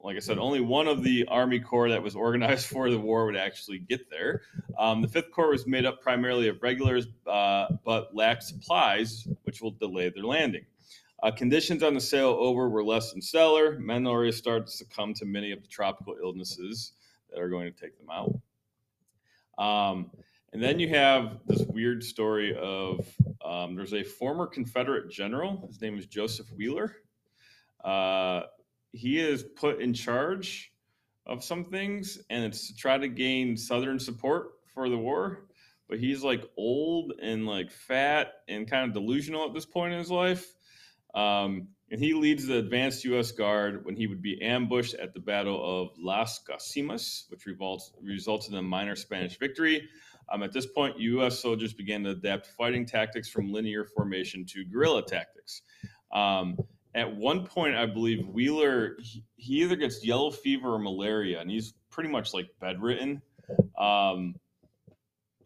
Like 0.01 0.17
I 0.17 0.21
said, 0.21 0.39
only 0.39 0.63
one 0.63 0.89
of 0.89 1.03
the 1.03 1.27
Army 1.29 1.61
Corps 1.61 1.91
that 1.91 2.03
was 2.03 2.17
organized 2.17 2.69
for 2.69 2.89
the 2.89 2.99
war 2.99 3.27
would 3.27 3.37
actually 3.37 3.81
get 3.81 4.09
there. 4.09 4.41
Um, 4.79 5.03
the 5.03 5.09
Fifth 5.09 5.31
Corps 5.31 5.51
was 5.51 5.67
made 5.67 5.85
up 5.85 6.01
primarily 6.01 6.49
of 6.49 6.57
regulars, 6.63 7.09
uh, 7.27 7.67
but 7.85 8.17
lacked 8.17 8.45
supplies, 8.45 9.29
which 9.43 9.61
will 9.61 9.73
delay 9.73 10.09
their 10.09 10.25
landing. 10.25 10.65
Uh, 11.23 11.31
conditions 11.31 11.83
on 11.83 11.93
the 11.93 12.01
sail 12.01 12.35
over 12.41 12.71
were 12.71 12.83
less 12.83 13.13
than 13.13 13.21
stellar. 13.21 13.79
Men 13.79 14.07
already 14.07 14.33
started 14.33 14.69
to 14.69 14.73
succumb 14.73 15.13
to 15.15 15.27
many 15.27 15.53
of 15.53 15.61
the 15.61 15.69
tropical 15.69 16.17
illnesses 16.21 16.93
that 17.29 17.39
are 17.39 17.51
going 17.51 17.71
to 17.71 17.79
take 17.79 17.99
them 17.99 18.09
out. 18.11 18.41
Um, 19.63 20.11
and 20.53 20.63
then 20.63 20.79
you 20.79 20.89
have 20.91 21.39
this 21.47 21.63
weird 21.63 22.05
story 22.05 22.55
of 22.57 23.07
um, 23.45 23.75
there's 23.75 23.95
a 23.95 24.03
former 24.03 24.47
Confederate 24.47 25.11
general. 25.11 25.67
His 25.67 25.81
name 25.81 25.99
is 25.99 26.07
Joseph 26.07 26.47
Wheeler. 26.53 26.97
Uh, 27.83 28.43
he 28.93 29.19
is 29.19 29.43
put 29.43 29.81
in 29.81 29.95
charge 29.95 30.73
of 31.27 31.43
some 31.43 31.65
things, 31.65 32.19
and 32.29 32.45
it's 32.45 32.69
to 32.69 32.77
try 32.77 32.99
to 32.99 33.09
gain 33.09 33.57
Southern 33.57 33.99
support 33.99 34.53
for 34.75 34.89
the 34.89 34.99
war. 34.99 35.47
But 35.89 35.99
he's 35.99 36.23
like 36.23 36.45
old 36.57 37.15
and 37.21 37.47
like 37.47 37.71
fat 37.71 38.33
and 38.49 38.69
kind 38.69 38.87
of 38.89 38.95
delusional 38.95 39.47
at 39.47 39.55
this 39.55 39.67
point 39.67 39.93
in 39.93 39.99
his 39.99 40.11
life. 40.11 40.47
Um, 41.15 41.69
and 41.91 42.01
he 42.01 42.15
leads 42.15 42.47
the 42.47 42.57
advanced 42.57 43.05
U.S. 43.05 43.33
Guard 43.33 43.85
when 43.85 43.97
he 43.97 44.07
would 44.07 44.23
be 44.23 44.41
ambushed 44.41 44.95
at 44.95 45.13
the 45.13 45.21
Battle 45.21 45.61
of 45.63 45.91
Las 45.99 46.41
Guasimas, 46.43 47.25
which 47.29 47.47
resulted 48.03 48.53
in 48.53 48.59
a 48.59 48.63
minor 48.63 48.97
Spanish 48.97 49.39
victory. 49.39 49.89
Um, 50.31 50.43
at 50.43 50.53
this 50.53 50.67
point, 50.67 50.99
U.S. 50.99 51.39
soldiers 51.39 51.73
began 51.73 52.05
to 52.05 52.11
adapt 52.11 52.47
fighting 52.47 52.87
tactics 52.87 53.29
from 53.29 53.53
linear 53.53 53.85
formation 53.85 54.45
to 54.47 54.65
guerrilla 54.65 55.03
tactics. 55.03 55.63
Um, 56.13 56.57
at 56.95 57.15
one 57.15 57.47
point, 57.47 57.75
I 57.75 57.87
believe 57.87 58.27
Wheeler 58.29 58.97
he, 59.01 59.25
he 59.37 59.63
either 59.63 59.77
gets 59.77 60.05
yellow 60.05 60.31
fever 60.31 60.75
or 60.75 60.79
malaria, 60.79 61.41
and 61.41 61.51
he's 61.51 61.75
pretty 61.91 62.11
much 62.11 62.35
like 62.35 62.49
bedridden. 62.61 63.23
Um, 63.79 64.35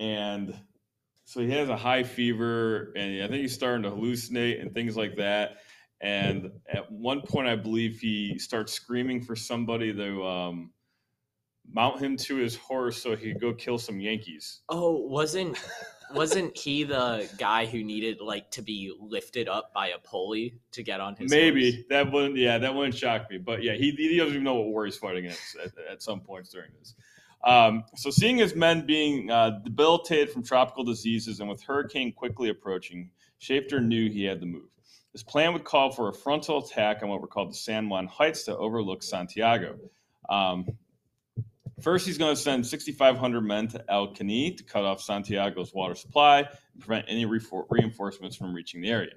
and 0.00 0.54
so 1.25 1.40
he 1.40 1.50
has 1.50 1.68
a 1.68 1.76
high 1.76 2.02
fever, 2.02 2.92
and 2.97 3.23
I 3.23 3.28
think 3.28 3.42
he's 3.42 3.54
starting 3.54 3.83
to 3.85 3.90
hallucinate 3.90 4.61
and 4.61 4.73
things 4.73 4.97
like 4.97 5.16
that. 5.16 5.59
And 6.00 6.50
at 6.73 6.90
one 6.90 7.23
point, 7.23 7.49
I 7.49 7.56
believe 7.56 7.99
he 7.99 8.38
starts 8.38 8.73
screaming 8.73 9.23
for 9.23 9.35
somebody 9.35 9.95
to 9.95 10.26
um, 10.26 10.71
mount 11.73 12.00
him 12.00 12.16
to 12.16 12.37
his 12.37 12.56
horse 12.56 13.02
so 13.02 13.16
he 13.16 13.32
could 13.32 13.40
go 13.40 13.52
kill 13.52 13.78
some 13.78 14.00
Yankees. 14.00 14.61
Oh, 14.68 14.96
wasn't 14.96 15.58
wasn't 16.14 16.56
he 16.56 16.85
the 16.85 17.28
guy 17.38 17.66
who 17.66 17.82
needed 17.82 18.20
like 18.20 18.50
to 18.52 18.62
be 18.62 18.92
lifted 19.00 19.49
up 19.49 19.73
by 19.75 19.88
a 19.88 19.99
pulley 19.99 20.58
to 20.73 20.82
get 20.82 21.00
on 21.00 21.16
his 21.16 21.30
Maybe 21.30 21.73
horse? 21.73 21.85
that 21.90 22.12
wouldn't, 22.12 22.37
yeah, 22.37 22.58
that 22.58 22.75
wouldn't 22.75 22.94
shock 22.94 23.30
me. 23.30 23.38
But 23.38 23.62
yeah, 23.62 23.75
he, 23.75 23.90
he 23.90 24.16
doesn't 24.16 24.35
even 24.35 24.44
know 24.44 24.54
what 24.54 24.66
war 24.66 24.85
he's 24.85 24.96
fighting 24.96 25.26
at, 25.26 25.38
at, 25.62 25.73
at 25.92 26.02
some 26.02 26.20
points 26.20 26.50
during 26.50 26.70
this. 26.78 26.94
Um, 27.44 27.85
so, 27.94 28.11
seeing 28.11 28.38
his 28.38 28.56
men 28.56 28.87
being 28.87 29.30
uh, 29.30 29.61
debilitated 29.62 30.30
from 30.30 30.42
tropical 30.42 30.85
diseases 30.85 31.40
and 31.40 31.49
with 31.49 31.62
hurricane 31.62 32.12
quickly 32.12 32.49
approaching, 32.49 33.11
Shafter 33.38 33.80
knew 33.80 34.11
he 34.11 34.25
had 34.25 34.40
to 34.40 34.46
move. 34.46 34.68
His 35.12 35.23
plan 35.23 35.52
would 35.52 35.64
call 35.64 35.90
for 35.90 36.08
a 36.08 36.12
frontal 36.12 36.58
attack 36.58 37.02
on 37.02 37.08
what 37.08 37.20
were 37.20 37.26
called 37.26 37.50
the 37.50 37.56
San 37.56 37.88
Juan 37.88 38.06
Heights 38.06 38.44
to 38.44 38.56
overlook 38.56 39.02
Santiago. 39.02 39.78
Um, 40.28 40.66
First, 41.83 42.06
he's 42.06 42.16
going 42.16 42.35
to 42.35 42.40
send 42.40 42.66
6,500 42.66 43.40
men 43.42 43.68
to 43.68 43.85
El 43.90 44.09
Caney 44.09 44.52
to 44.52 44.64
cut 44.64 44.85
off 44.85 45.02
Santiago's 45.02 45.75
water 45.75 45.95
supply 45.95 46.38
and 46.38 46.80
prevent 46.80 47.04
any 47.06 47.26
reinforcements 47.26 48.35
from 48.35 48.54
reaching 48.54 48.80
the 48.80 48.88
area. 48.88 49.12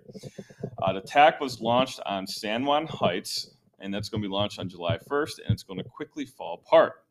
Uh, 0.82 0.94
the 0.94 1.00
attack 1.00 1.40
was 1.40 1.62
launched 1.62 2.02
on 2.06 2.28
San 2.28 2.66
Juan 2.66 2.86
Heights, 2.86 3.56
and 3.80 3.94
that's 3.94 4.10
going 4.10 4.22
to 4.22 4.28
be 4.28 4.32
launched 4.32 4.60
on 4.60 4.68
July 4.68 4.98
1st, 5.10 5.40
and 5.46 5.54
it's 5.54 5.64
going 5.64 5.78
to 5.78 5.86
quickly 5.86 6.26
fall 6.26 6.62
apart. 6.66 7.06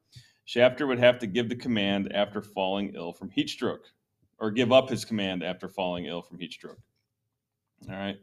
Shafter 0.45 0.87
would 0.87 0.99
have 0.99 1.19
to 1.21 1.27
give 1.27 1.49
the 1.49 1.57
command 1.57 2.13
after 2.13 2.43
falling 2.43 2.93
ill 2.95 3.15
from 3.15 3.31
heat 3.31 3.49
stroke, 3.49 3.87
or 4.39 4.51
give 4.51 4.71
up 4.71 4.91
his 4.91 5.05
command 5.05 5.43
after 5.43 5.69
falling 5.69 6.05
ill 6.05 6.21
from 6.21 6.39
heat 6.39 6.53
stroke. 6.53 6.79
All 7.89 7.97
right. 7.97 8.19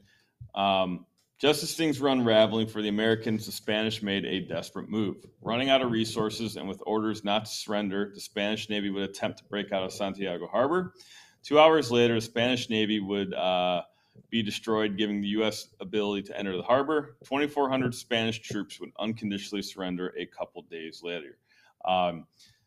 Um, 0.54 1.06
just 1.38 1.64
as 1.64 1.76
things 1.76 2.00
were 2.00 2.10
unraveling 2.10 2.68
for 2.68 2.82
the 2.82 2.88
Americans, 2.88 3.46
the 3.46 3.52
Spanish 3.52 4.02
made 4.02 4.26
a 4.26 4.40
desperate 4.40 4.90
move. 4.90 5.26
Running 5.42 5.70
out 5.70 5.82
of 5.82 5.92
resources 5.92 6.56
and 6.56 6.68
with 6.68 6.82
orders 6.86 7.24
not 7.24 7.46
to 7.46 7.52
surrender, 7.52 8.12
the 8.14 8.22
Spanish 8.22 8.70
Navy 8.70 8.90
would 8.90 9.04
attempt 9.04 9.40
to 9.40 9.44
break 9.46 9.72
out 9.72 9.84
of 9.84 9.92
Santiago 9.92 10.48
Harbor. 10.48 10.94
Two 11.44 11.60
hours 11.60 11.92
later, 11.92 12.16
the 12.16 12.22
Spanish 12.22 12.70
Navy 12.70 13.00
would 13.00 13.34
uh, 13.34 13.82
be 14.30 14.42
destroyed, 14.42 14.98
giving 14.98 15.22
the 15.22 15.28
U.S. 15.30 15.68
ability 15.82 16.24
to 16.24 16.38
enter 16.38 16.56
the 16.56 16.64
harbor. 16.64 17.18
2,400 17.26 17.94
Spanish 17.94 18.42
troops 18.42 18.80
would 18.80 18.92
unconditionally 19.00 19.62
surrender 19.62 20.14
a 20.18 20.26
couple 20.26 20.62
days 20.64 21.02
later. 21.04 21.38
Um, 21.86 22.26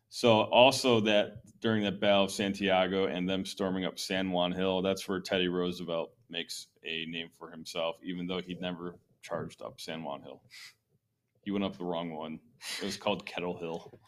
so, 0.09 0.41
also 0.41 0.99
that 1.01 1.41
during 1.61 1.83
that 1.83 1.99
Battle 1.99 2.25
of 2.25 2.31
Santiago 2.31 3.07
and 3.07 3.29
them 3.29 3.45
storming 3.45 3.85
up 3.85 3.99
San 3.99 4.31
Juan 4.31 4.51
Hill, 4.51 4.81
that's 4.81 5.07
where 5.07 5.19
Teddy 5.19 5.47
Roosevelt 5.47 6.11
makes 6.29 6.67
a 6.83 7.05
name 7.05 7.29
for 7.37 7.49
himself, 7.51 7.97
even 8.03 8.27
though 8.27 8.41
he'd 8.41 8.61
never 8.61 8.95
charged 9.21 9.61
up 9.61 9.79
San 9.79 10.03
Juan 10.03 10.21
Hill. 10.21 10.41
He 11.43 11.51
went 11.51 11.65
up 11.65 11.77
the 11.77 11.85
wrong 11.85 12.13
one. 12.13 12.39
It 12.81 12.85
was 12.85 12.97
called 12.97 13.25
Kettle 13.25 13.57
Hill. 13.57 13.99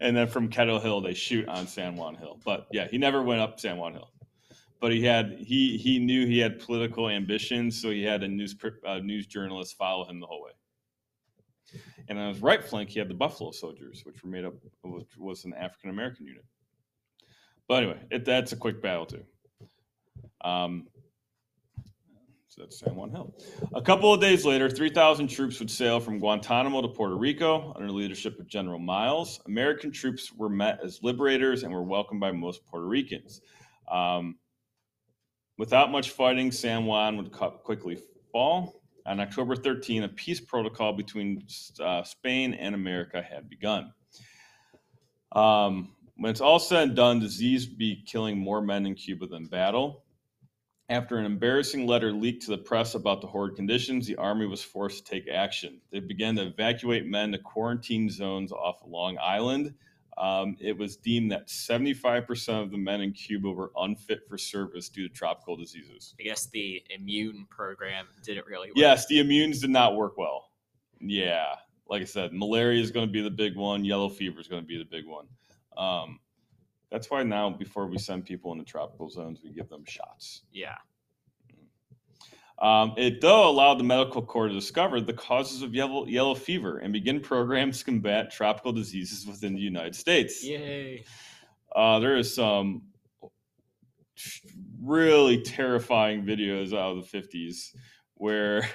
And 0.00 0.16
then 0.16 0.28
from 0.28 0.48
Kettle 0.48 0.80
Hill, 0.80 1.00
they 1.00 1.14
shoot 1.14 1.46
on 1.48 1.66
San 1.66 1.96
Juan 1.96 2.14
Hill. 2.14 2.40
But 2.44 2.66
yeah, 2.72 2.88
he 2.88 2.98
never 2.98 3.22
went 3.22 3.40
up 3.40 3.60
San 3.60 3.76
Juan 3.76 3.92
Hill. 3.92 4.10
But 4.80 4.92
he 4.92 5.04
had 5.04 5.36
he 5.38 5.76
he 5.76 5.98
knew 5.98 6.26
he 6.26 6.38
had 6.38 6.58
political 6.58 7.10
ambitions, 7.10 7.80
so 7.80 7.90
he 7.90 8.02
had 8.02 8.22
a 8.22 8.28
news 8.28 8.56
uh, 8.86 8.98
news 9.00 9.26
journalist 9.26 9.76
follow 9.76 10.08
him 10.08 10.20
the 10.20 10.26
whole 10.26 10.42
way. 10.42 10.52
And 12.08 12.18
on 12.18 12.28
his 12.28 12.42
right 12.42 12.62
flank, 12.62 12.90
he 12.90 12.98
had 12.98 13.08
the 13.08 13.14
Buffalo 13.14 13.50
Soldiers, 13.50 14.02
which 14.04 14.22
were 14.22 14.30
made 14.30 14.44
up 14.44 14.54
which 14.82 15.16
was 15.16 15.44
an 15.44 15.54
African 15.54 15.90
American 15.90 16.26
unit. 16.26 16.44
But 17.68 17.84
anyway, 17.84 18.00
it, 18.10 18.24
that's 18.24 18.52
a 18.52 18.56
quick 18.56 18.82
battle 18.82 19.06
too. 19.06 19.24
Um, 20.42 20.88
so 22.48 22.62
that's 22.62 22.80
San 22.80 22.96
Juan 22.96 23.10
Hill. 23.10 23.32
A 23.74 23.80
couple 23.80 24.12
of 24.12 24.20
days 24.20 24.44
later, 24.44 24.68
3,000 24.68 25.28
troops 25.28 25.60
would 25.60 25.70
sail 25.70 26.00
from 26.00 26.18
Guantanamo 26.18 26.82
to 26.82 26.88
Puerto 26.88 27.14
Rico 27.14 27.72
under 27.76 27.86
the 27.86 27.94
leadership 27.94 28.40
of 28.40 28.48
General 28.48 28.80
Miles. 28.80 29.40
American 29.46 29.92
troops 29.92 30.32
were 30.32 30.48
met 30.48 30.80
as 30.82 31.00
liberators 31.00 31.62
and 31.62 31.72
were 31.72 31.84
welcomed 31.84 32.20
by 32.20 32.32
most 32.32 32.66
Puerto 32.66 32.86
Ricans. 32.86 33.40
Um, 33.88 34.36
without 35.58 35.92
much 35.92 36.10
fighting, 36.10 36.50
San 36.50 36.86
Juan 36.86 37.16
would 37.18 37.30
quickly 37.30 37.96
fall. 38.32 38.79
On 39.06 39.20
October 39.20 39.56
13, 39.56 40.04
a 40.04 40.08
peace 40.08 40.40
protocol 40.40 40.92
between 40.92 41.44
uh, 41.80 42.02
Spain 42.02 42.54
and 42.54 42.74
America 42.74 43.22
had 43.22 43.48
begun. 43.48 43.92
Um, 45.32 45.92
when 46.16 46.30
it's 46.30 46.40
all 46.40 46.58
said 46.58 46.88
and 46.88 46.96
done, 46.96 47.18
disease 47.18 47.66
be 47.66 48.04
killing 48.06 48.38
more 48.38 48.60
men 48.60 48.86
in 48.86 48.94
Cuba 48.94 49.26
than 49.26 49.46
battle. 49.46 50.04
After 50.90 51.18
an 51.18 51.24
embarrassing 51.24 51.86
letter 51.86 52.12
leaked 52.12 52.42
to 52.42 52.50
the 52.50 52.58
press 52.58 52.94
about 52.94 53.20
the 53.20 53.28
horrid 53.28 53.54
conditions, 53.54 54.06
the 54.06 54.16
army 54.16 54.44
was 54.46 54.62
forced 54.62 55.06
to 55.06 55.12
take 55.12 55.28
action. 55.28 55.80
They 55.92 56.00
began 56.00 56.34
to 56.36 56.46
evacuate 56.46 57.06
men 57.06 57.32
to 57.32 57.38
quarantine 57.38 58.10
zones 58.10 58.50
off 58.50 58.82
Long 58.84 59.16
Island. 59.22 59.72
Um, 60.20 60.56
it 60.60 60.76
was 60.76 60.98
deemed 60.98 61.32
that 61.32 61.48
75% 61.48 62.62
of 62.62 62.70
the 62.70 62.76
men 62.76 63.00
in 63.00 63.12
Cuba 63.12 63.50
were 63.50 63.72
unfit 63.78 64.28
for 64.28 64.36
service 64.36 64.90
due 64.90 65.08
to 65.08 65.14
tropical 65.14 65.56
diseases. 65.56 66.14
I 66.20 66.24
guess 66.24 66.46
the 66.46 66.82
immune 66.90 67.46
program 67.48 68.06
didn't 68.22 68.46
really 68.46 68.68
work. 68.68 68.76
Yes, 68.76 69.06
the 69.06 69.16
immunes 69.16 69.62
did 69.62 69.70
not 69.70 69.96
work 69.96 70.18
well. 70.18 70.50
Yeah, 71.00 71.54
like 71.88 72.02
I 72.02 72.04
said, 72.04 72.34
malaria 72.34 72.82
is 72.82 72.90
going 72.90 73.06
to 73.06 73.12
be 73.12 73.22
the 73.22 73.30
big 73.30 73.56
one, 73.56 73.82
yellow 73.82 74.10
fever 74.10 74.40
is 74.40 74.46
going 74.46 74.60
to 74.60 74.68
be 74.68 74.76
the 74.76 74.84
big 74.84 75.06
one. 75.06 75.26
Um, 75.78 76.20
that's 76.90 77.10
why 77.10 77.22
now, 77.22 77.48
before 77.48 77.86
we 77.86 77.96
send 77.96 78.26
people 78.26 78.52
into 78.52 78.64
tropical 78.64 79.08
zones, 79.08 79.40
we 79.42 79.50
give 79.50 79.70
them 79.70 79.84
shots. 79.86 80.42
Yeah. 80.52 80.76
Um, 82.60 82.92
it 82.98 83.22
though 83.22 83.48
allowed 83.48 83.78
the 83.78 83.84
medical 83.84 84.20
corps 84.20 84.48
to 84.48 84.54
discover 84.54 85.00
the 85.00 85.14
causes 85.14 85.62
of 85.62 85.74
yellow, 85.74 86.04
yellow 86.06 86.34
fever 86.34 86.78
and 86.78 86.92
begin 86.92 87.20
programs 87.20 87.78
to 87.78 87.84
combat 87.86 88.30
tropical 88.30 88.70
diseases 88.70 89.26
within 89.26 89.54
the 89.54 89.60
United 89.60 89.96
States. 89.96 90.44
Yay! 90.44 91.04
Uh, 91.74 91.98
there 92.00 92.16
is 92.16 92.34
some 92.34 92.82
really 94.82 95.40
terrifying 95.42 96.22
videos 96.24 96.74
out 96.76 96.96
of 96.96 97.10
the 97.10 97.18
50s 97.18 97.74
where 98.14 98.68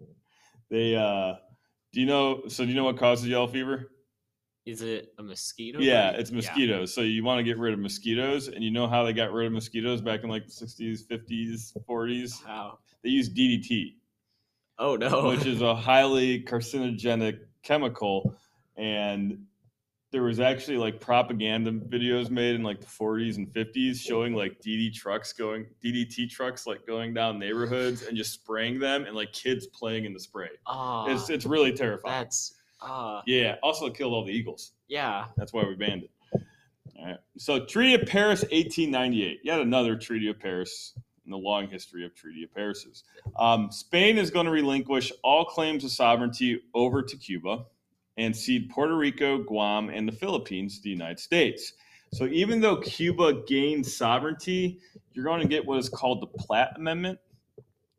they 0.70 0.94
uh, 0.94 1.34
do 1.92 2.00
you 2.00 2.06
know 2.06 2.42
so 2.48 2.64
do 2.64 2.70
you 2.70 2.76
know 2.76 2.84
what 2.84 2.98
causes 2.98 3.26
yellow 3.26 3.48
fever 3.48 3.90
is 4.66 4.82
it 4.82 5.12
a 5.18 5.22
mosquito? 5.22 5.78
Yeah, 5.80 6.10
it's 6.10 6.30
mosquitoes. 6.30 6.90
Yeah. 6.90 6.94
So 6.94 7.00
you 7.02 7.22
want 7.24 7.38
to 7.38 7.44
get 7.44 7.58
rid 7.58 7.74
of 7.74 7.80
mosquitoes, 7.80 8.48
and 8.48 8.64
you 8.64 8.70
know 8.70 8.86
how 8.86 9.04
they 9.04 9.12
got 9.12 9.32
rid 9.32 9.46
of 9.46 9.52
mosquitoes 9.52 10.00
back 10.00 10.24
in 10.24 10.30
like 10.30 10.46
the 10.46 10.52
60s, 10.52 11.06
50s, 11.06 11.76
40s? 11.88 12.44
How? 12.44 12.78
They 13.02 13.10
used 13.10 13.36
DDT. 13.36 13.94
Oh 14.78 14.96
no. 14.96 15.28
Which 15.28 15.46
is 15.46 15.62
a 15.62 15.74
highly 15.90 16.42
carcinogenic 16.42 17.40
chemical 17.62 18.34
and 18.76 19.38
there 20.14 20.22
was 20.22 20.38
actually 20.38 20.76
like 20.76 21.00
propaganda 21.00 21.72
videos 21.72 22.30
made 22.30 22.54
in 22.54 22.62
like 22.62 22.80
the 22.80 22.86
40s 22.86 23.36
and 23.36 23.52
50s 23.52 23.96
showing 23.96 24.32
like 24.32 24.60
DD 24.60 24.94
trucks 24.94 25.32
going 25.32 25.66
DDT 25.84 26.30
trucks 26.30 26.68
like 26.68 26.86
going 26.86 27.14
down 27.14 27.40
neighborhoods 27.40 28.02
and 28.02 28.16
just 28.16 28.32
spraying 28.32 28.78
them 28.78 29.06
and 29.06 29.16
like 29.16 29.32
kids 29.32 29.66
playing 29.66 30.04
in 30.04 30.12
the 30.12 30.20
spray. 30.20 30.50
Oh, 30.68 31.06
it's 31.08 31.30
it's 31.30 31.44
really 31.44 31.72
terrifying. 31.72 32.22
That's 32.22 32.54
uh, 32.84 33.22
yeah, 33.26 33.56
also 33.62 33.90
killed 33.90 34.12
all 34.12 34.24
the 34.24 34.32
eagles. 34.32 34.72
Yeah. 34.88 35.26
That's 35.36 35.52
why 35.52 35.64
we 35.66 35.74
banned 35.74 36.04
it. 36.04 36.10
All 36.98 37.06
right. 37.06 37.18
So 37.36 37.64
Treaty 37.64 37.94
of 37.94 38.06
Paris, 38.06 38.42
1898. 38.42 39.40
Yet 39.42 39.60
another 39.60 39.96
Treaty 39.96 40.28
of 40.28 40.38
Paris 40.38 40.94
in 41.24 41.30
the 41.30 41.38
long 41.38 41.68
history 41.68 42.04
of 42.04 42.14
Treaty 42.14 42.44
of 42.44 42.54
Paris's. 42.54 43.04
Um, 43.38 43.70
Spain 43.70 44.18
is 44.18 44.30
going 44.30 44.46
to 44.46 44.52
relinquish 44.52 45.10
all 45.22 45.44
claims 45.44 45.84
of 45.84 45.90
sovereignty 45.90 46.60
over 46.74 47.02
to 47.02 47.16
Cuba 47.16 47.64
and 48.16 48.36
cede 48.36 48.70
Puerto 48.70 48.96
Rico, 48.96 49.38
Guam, 49.38 49.88
and 49.88 50.06
the 50.06 50.12
Philippines 50.12 50.76
to 50.76 50.82
the 50.84 50.90
United 50.90 51.18
States. 51.18 51.72
So 52.12 52.26
even 52.26 52.60
though 52.60 52.76
Cuba 52.76 53.42
gained 53.46 53.84
sovereignty, 53.84 54.78
you're 55.12 55.24
going 55.24 55.40
to 55.40 55.48
get 55.48 55.64
what 55.66 55.78
is 55.78 55.88
called 55.88 56.20
the 56.20 56.26
Platt 56.26 56.74
Amendment. 56.76 57.18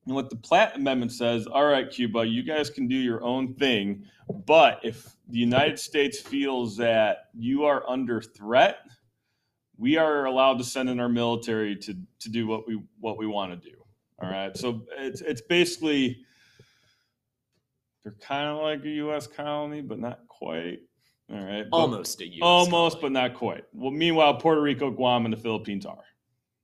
And 0.06 0.16
what 0.16 0.30
the 0.30 0.36
Platt 0.36 0.76
Amendment 0.76 1.12
says, 1.12 1.48
all 1.48 1.66
right, 1.66 1.90
Cuba, 1.90 2.26
you 2.26 2.44
guys 2.44 2.70
can 2.70 2.88
do 2.88 2.96
your 2.96 3.24
own 3.24 3.56
thing, 3.56 4.06
but 4.46 4.80
if 4.84 5.16
the 5.30 5.40
United 5.40 5.80
States 5.80 6.20
feels 6.20 6.78
that 6.78 7.30
you 7.34 7.66
are 7.66 7.88
under 7.90 8.22
threat, 8.22 8.78
we 9.78 9.98
are 9.98 10.26
allowed 10.26 10.58
to 10.60 10.64
send 10.64 10.90
in 10.90 11.00
our 11.00 11.10
military 11.10 11.76
to 11.76 11.96
to 12.20 12.30
do 12.30 12.48
what 12.48 12.68
we 12.68 12.82
what 13.00 13.18
we 13.18 13.28
want 13.28 13.52
to 13.52 13.70
do. 13.70 13.76
All 14.22 14.30
right. 14.30 14.56
So 14.56 14.84
it's 14.98 15.22
it's 15.22 15.42
basically 15.42 16.26
they're 18.04 18.16
kind 18.22 18.48
of 18.48 18.62
like 18.62 18.84
a 18.86 18.90
U.S. 18.90 19.28
colony, 19.28 19.82
but 19.82 20.00
not 20.00 20.28
quite. 20.28 20.80
All 21.32 21.44
right. 21.44 21.66
But 21.70 21.76
almost 21.76 22.22
a 22.22 22.28
U.S. 22.28 22.40
Almost, 22.42 22.98
colony. 22.98 23.14
but 23.14 23.20
not 23.20 23.34
quite. 23.34 23.64
Well, 23.74 23.92
meanwhile, 23.92 24.36
Puerto 24.36 24.62
Rico, 24.62 24.92
Guam, 24.92 25.26
and 25.26 25.34
the 25.34 25.38
Philippines 25.38 25.86
are. 25.86 26.04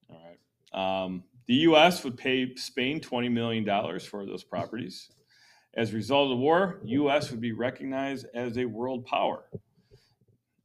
All 0.09 0.21
right. 0.23 1.03
Um, 1.03 1.23
the 1.51 1.57
U.S. 1.67 2.05
would 2.05 2.15
pay 2.15 2.55
Spain 2.55 3.01
twenty 3.01 3.27
million 3.27 3.65
dollars 3.65 4.05
for 4.05 4.25
those 4.25 4.41
properties. 4.41 5.09
As 5.73 5.91
a 5.91 5.95
result 5.97 6.31
of 6.31 6.37
the 6.37 6.41
war, 6.41 6.79
U.S. 6.85 7.29
would 7.29 7.41
be 7.41 7.51
recognized 7.51 8.25
as 8.33 8.57
a 8.57 8.63
world 8.63 9.05
power. 9.05 9.43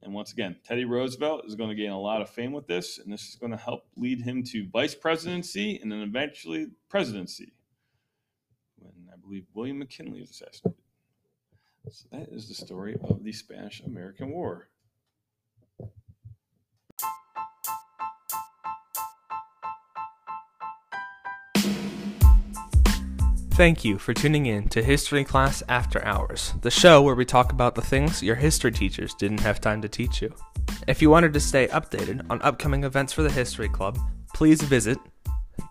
And 0.01 0.13
once 0.13 0.31
again, 0.31 0.55
Teddy 0.63 0.85
Roosevelt 0.85 1.43
is 1.45 1.55
going 1.55 1.71
to 1.71 1.75
gain 1.75 1.91
a 1.91 1.99
lot 1.99 2.21
of 2.21 2.29
fame 2.29 2.53
with 2.53 2.67
this, 2.67 2.99
and 2.99 3.11
this 3.11 3.27
is 3.27 3.35
going 3.35 3.51
to 3.51 3.57
help 3.57 3.83
lead 3.97 4.21
him 4.21 4.43
to 4.43 4.69
vice 4.69 4.95
presidency 4.95 5.77
and 5.81 5.91
then 5.91 5.99
eventually 5.99 6.67
presidency 6.87 7.51
when 8.77 8.93
I 9.11 9.17
believe 9.17 9.43
William 9.53 9.79
McKinley 9.79 10.21
is 10.21 10.29
assassinated. 10.29 10.79
So 11.91 12.07
that 12.13 12.29
is 12.29 12.47
the 12.47 12.55
story 12.55 12.95
of 13.03 13.25
the 13.25 13.33
Spanish 13.33 13.81
American 13.81 14.29
War. 14.29 14.69
Thank 23.57 23.83
you 23.83 23.97
for 23.97 24.13
tuning 24.13 24.45
in 24.45 24.69
to 24.69 24.83
History 24.83 25.23
Class 25.23 25.63
After 25.67 26.05
Hours, 26.05 26.53
the 26.61 26.69
show 26.69 27.01
where 27.01 27.15
we 27.15 27.25
talk 27.25 27.51
about 27.51 27.73
the 27.73 27.81
things 27.81 28.21
your 28.21 28.35
history 28.35 28.71
teachers 28.71 29.15
didn't 29.15 29.39
have 29.39 29.59
time 29.59 29.81
to 29.81 29.89
teach 29.89 30.21
you. 30.21 30.31
If 30.87 31.01
you 31.01 31.09
wanted 31.09 31.33
to 31.33 31.39
stay 31.39 31.65
updated 31.69 32.23
on 32.29 32.39
upcoming 32.43 32.83
events 32.83 33.13
for 33.13 33.23
the 33.23 33.31
History 33.31 33.67
Club, 33.67 33.97
please 34.35 34.61
visit 34.61 34.99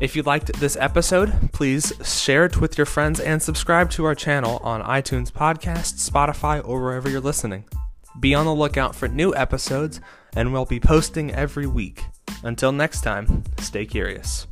If 0.00 0.14
you 0.14 0.22
liked 0.22 0.52
this 0.60 0.76
episode, 0.76 1.50
please 1.52 1.92
share 2.04 2.44
it 2.44 2.60
with 2.60 2.78
your 2.78 2.86
friends 2.86 3.18
and 3.18 3.42
subscribe 3.42 3.90
to 3.90 4.04
our 4.04 4.14
channel 4.14 4.60
on 4.62 4.84
iTunes 4.84 5.32
Podcasts, 5.32 6.08
Spotify, 6.08 6.62
or 6.64 6.80
wherever 6.80 7.10
you're 7.10 7.20
listening. 7.20 7.64
Be 8.20 8.34
on 8.34 8.46
the 8.46 8.54
lookout 8.54 8.94
for 8.94 9.08
new 9.08 9.34
episodes, 9.34 10.00
and 10.36 10.52
we'll 10.52 10.64
be 10.64 10.80
posting 10.80 11.32
every 11.32 11.66
week. 11.66 12.04
Until 12.42 12.72
next 12.72 13.02
time, 13.02 13.42
stay 13.58 13.86
curious. 13.86 14.46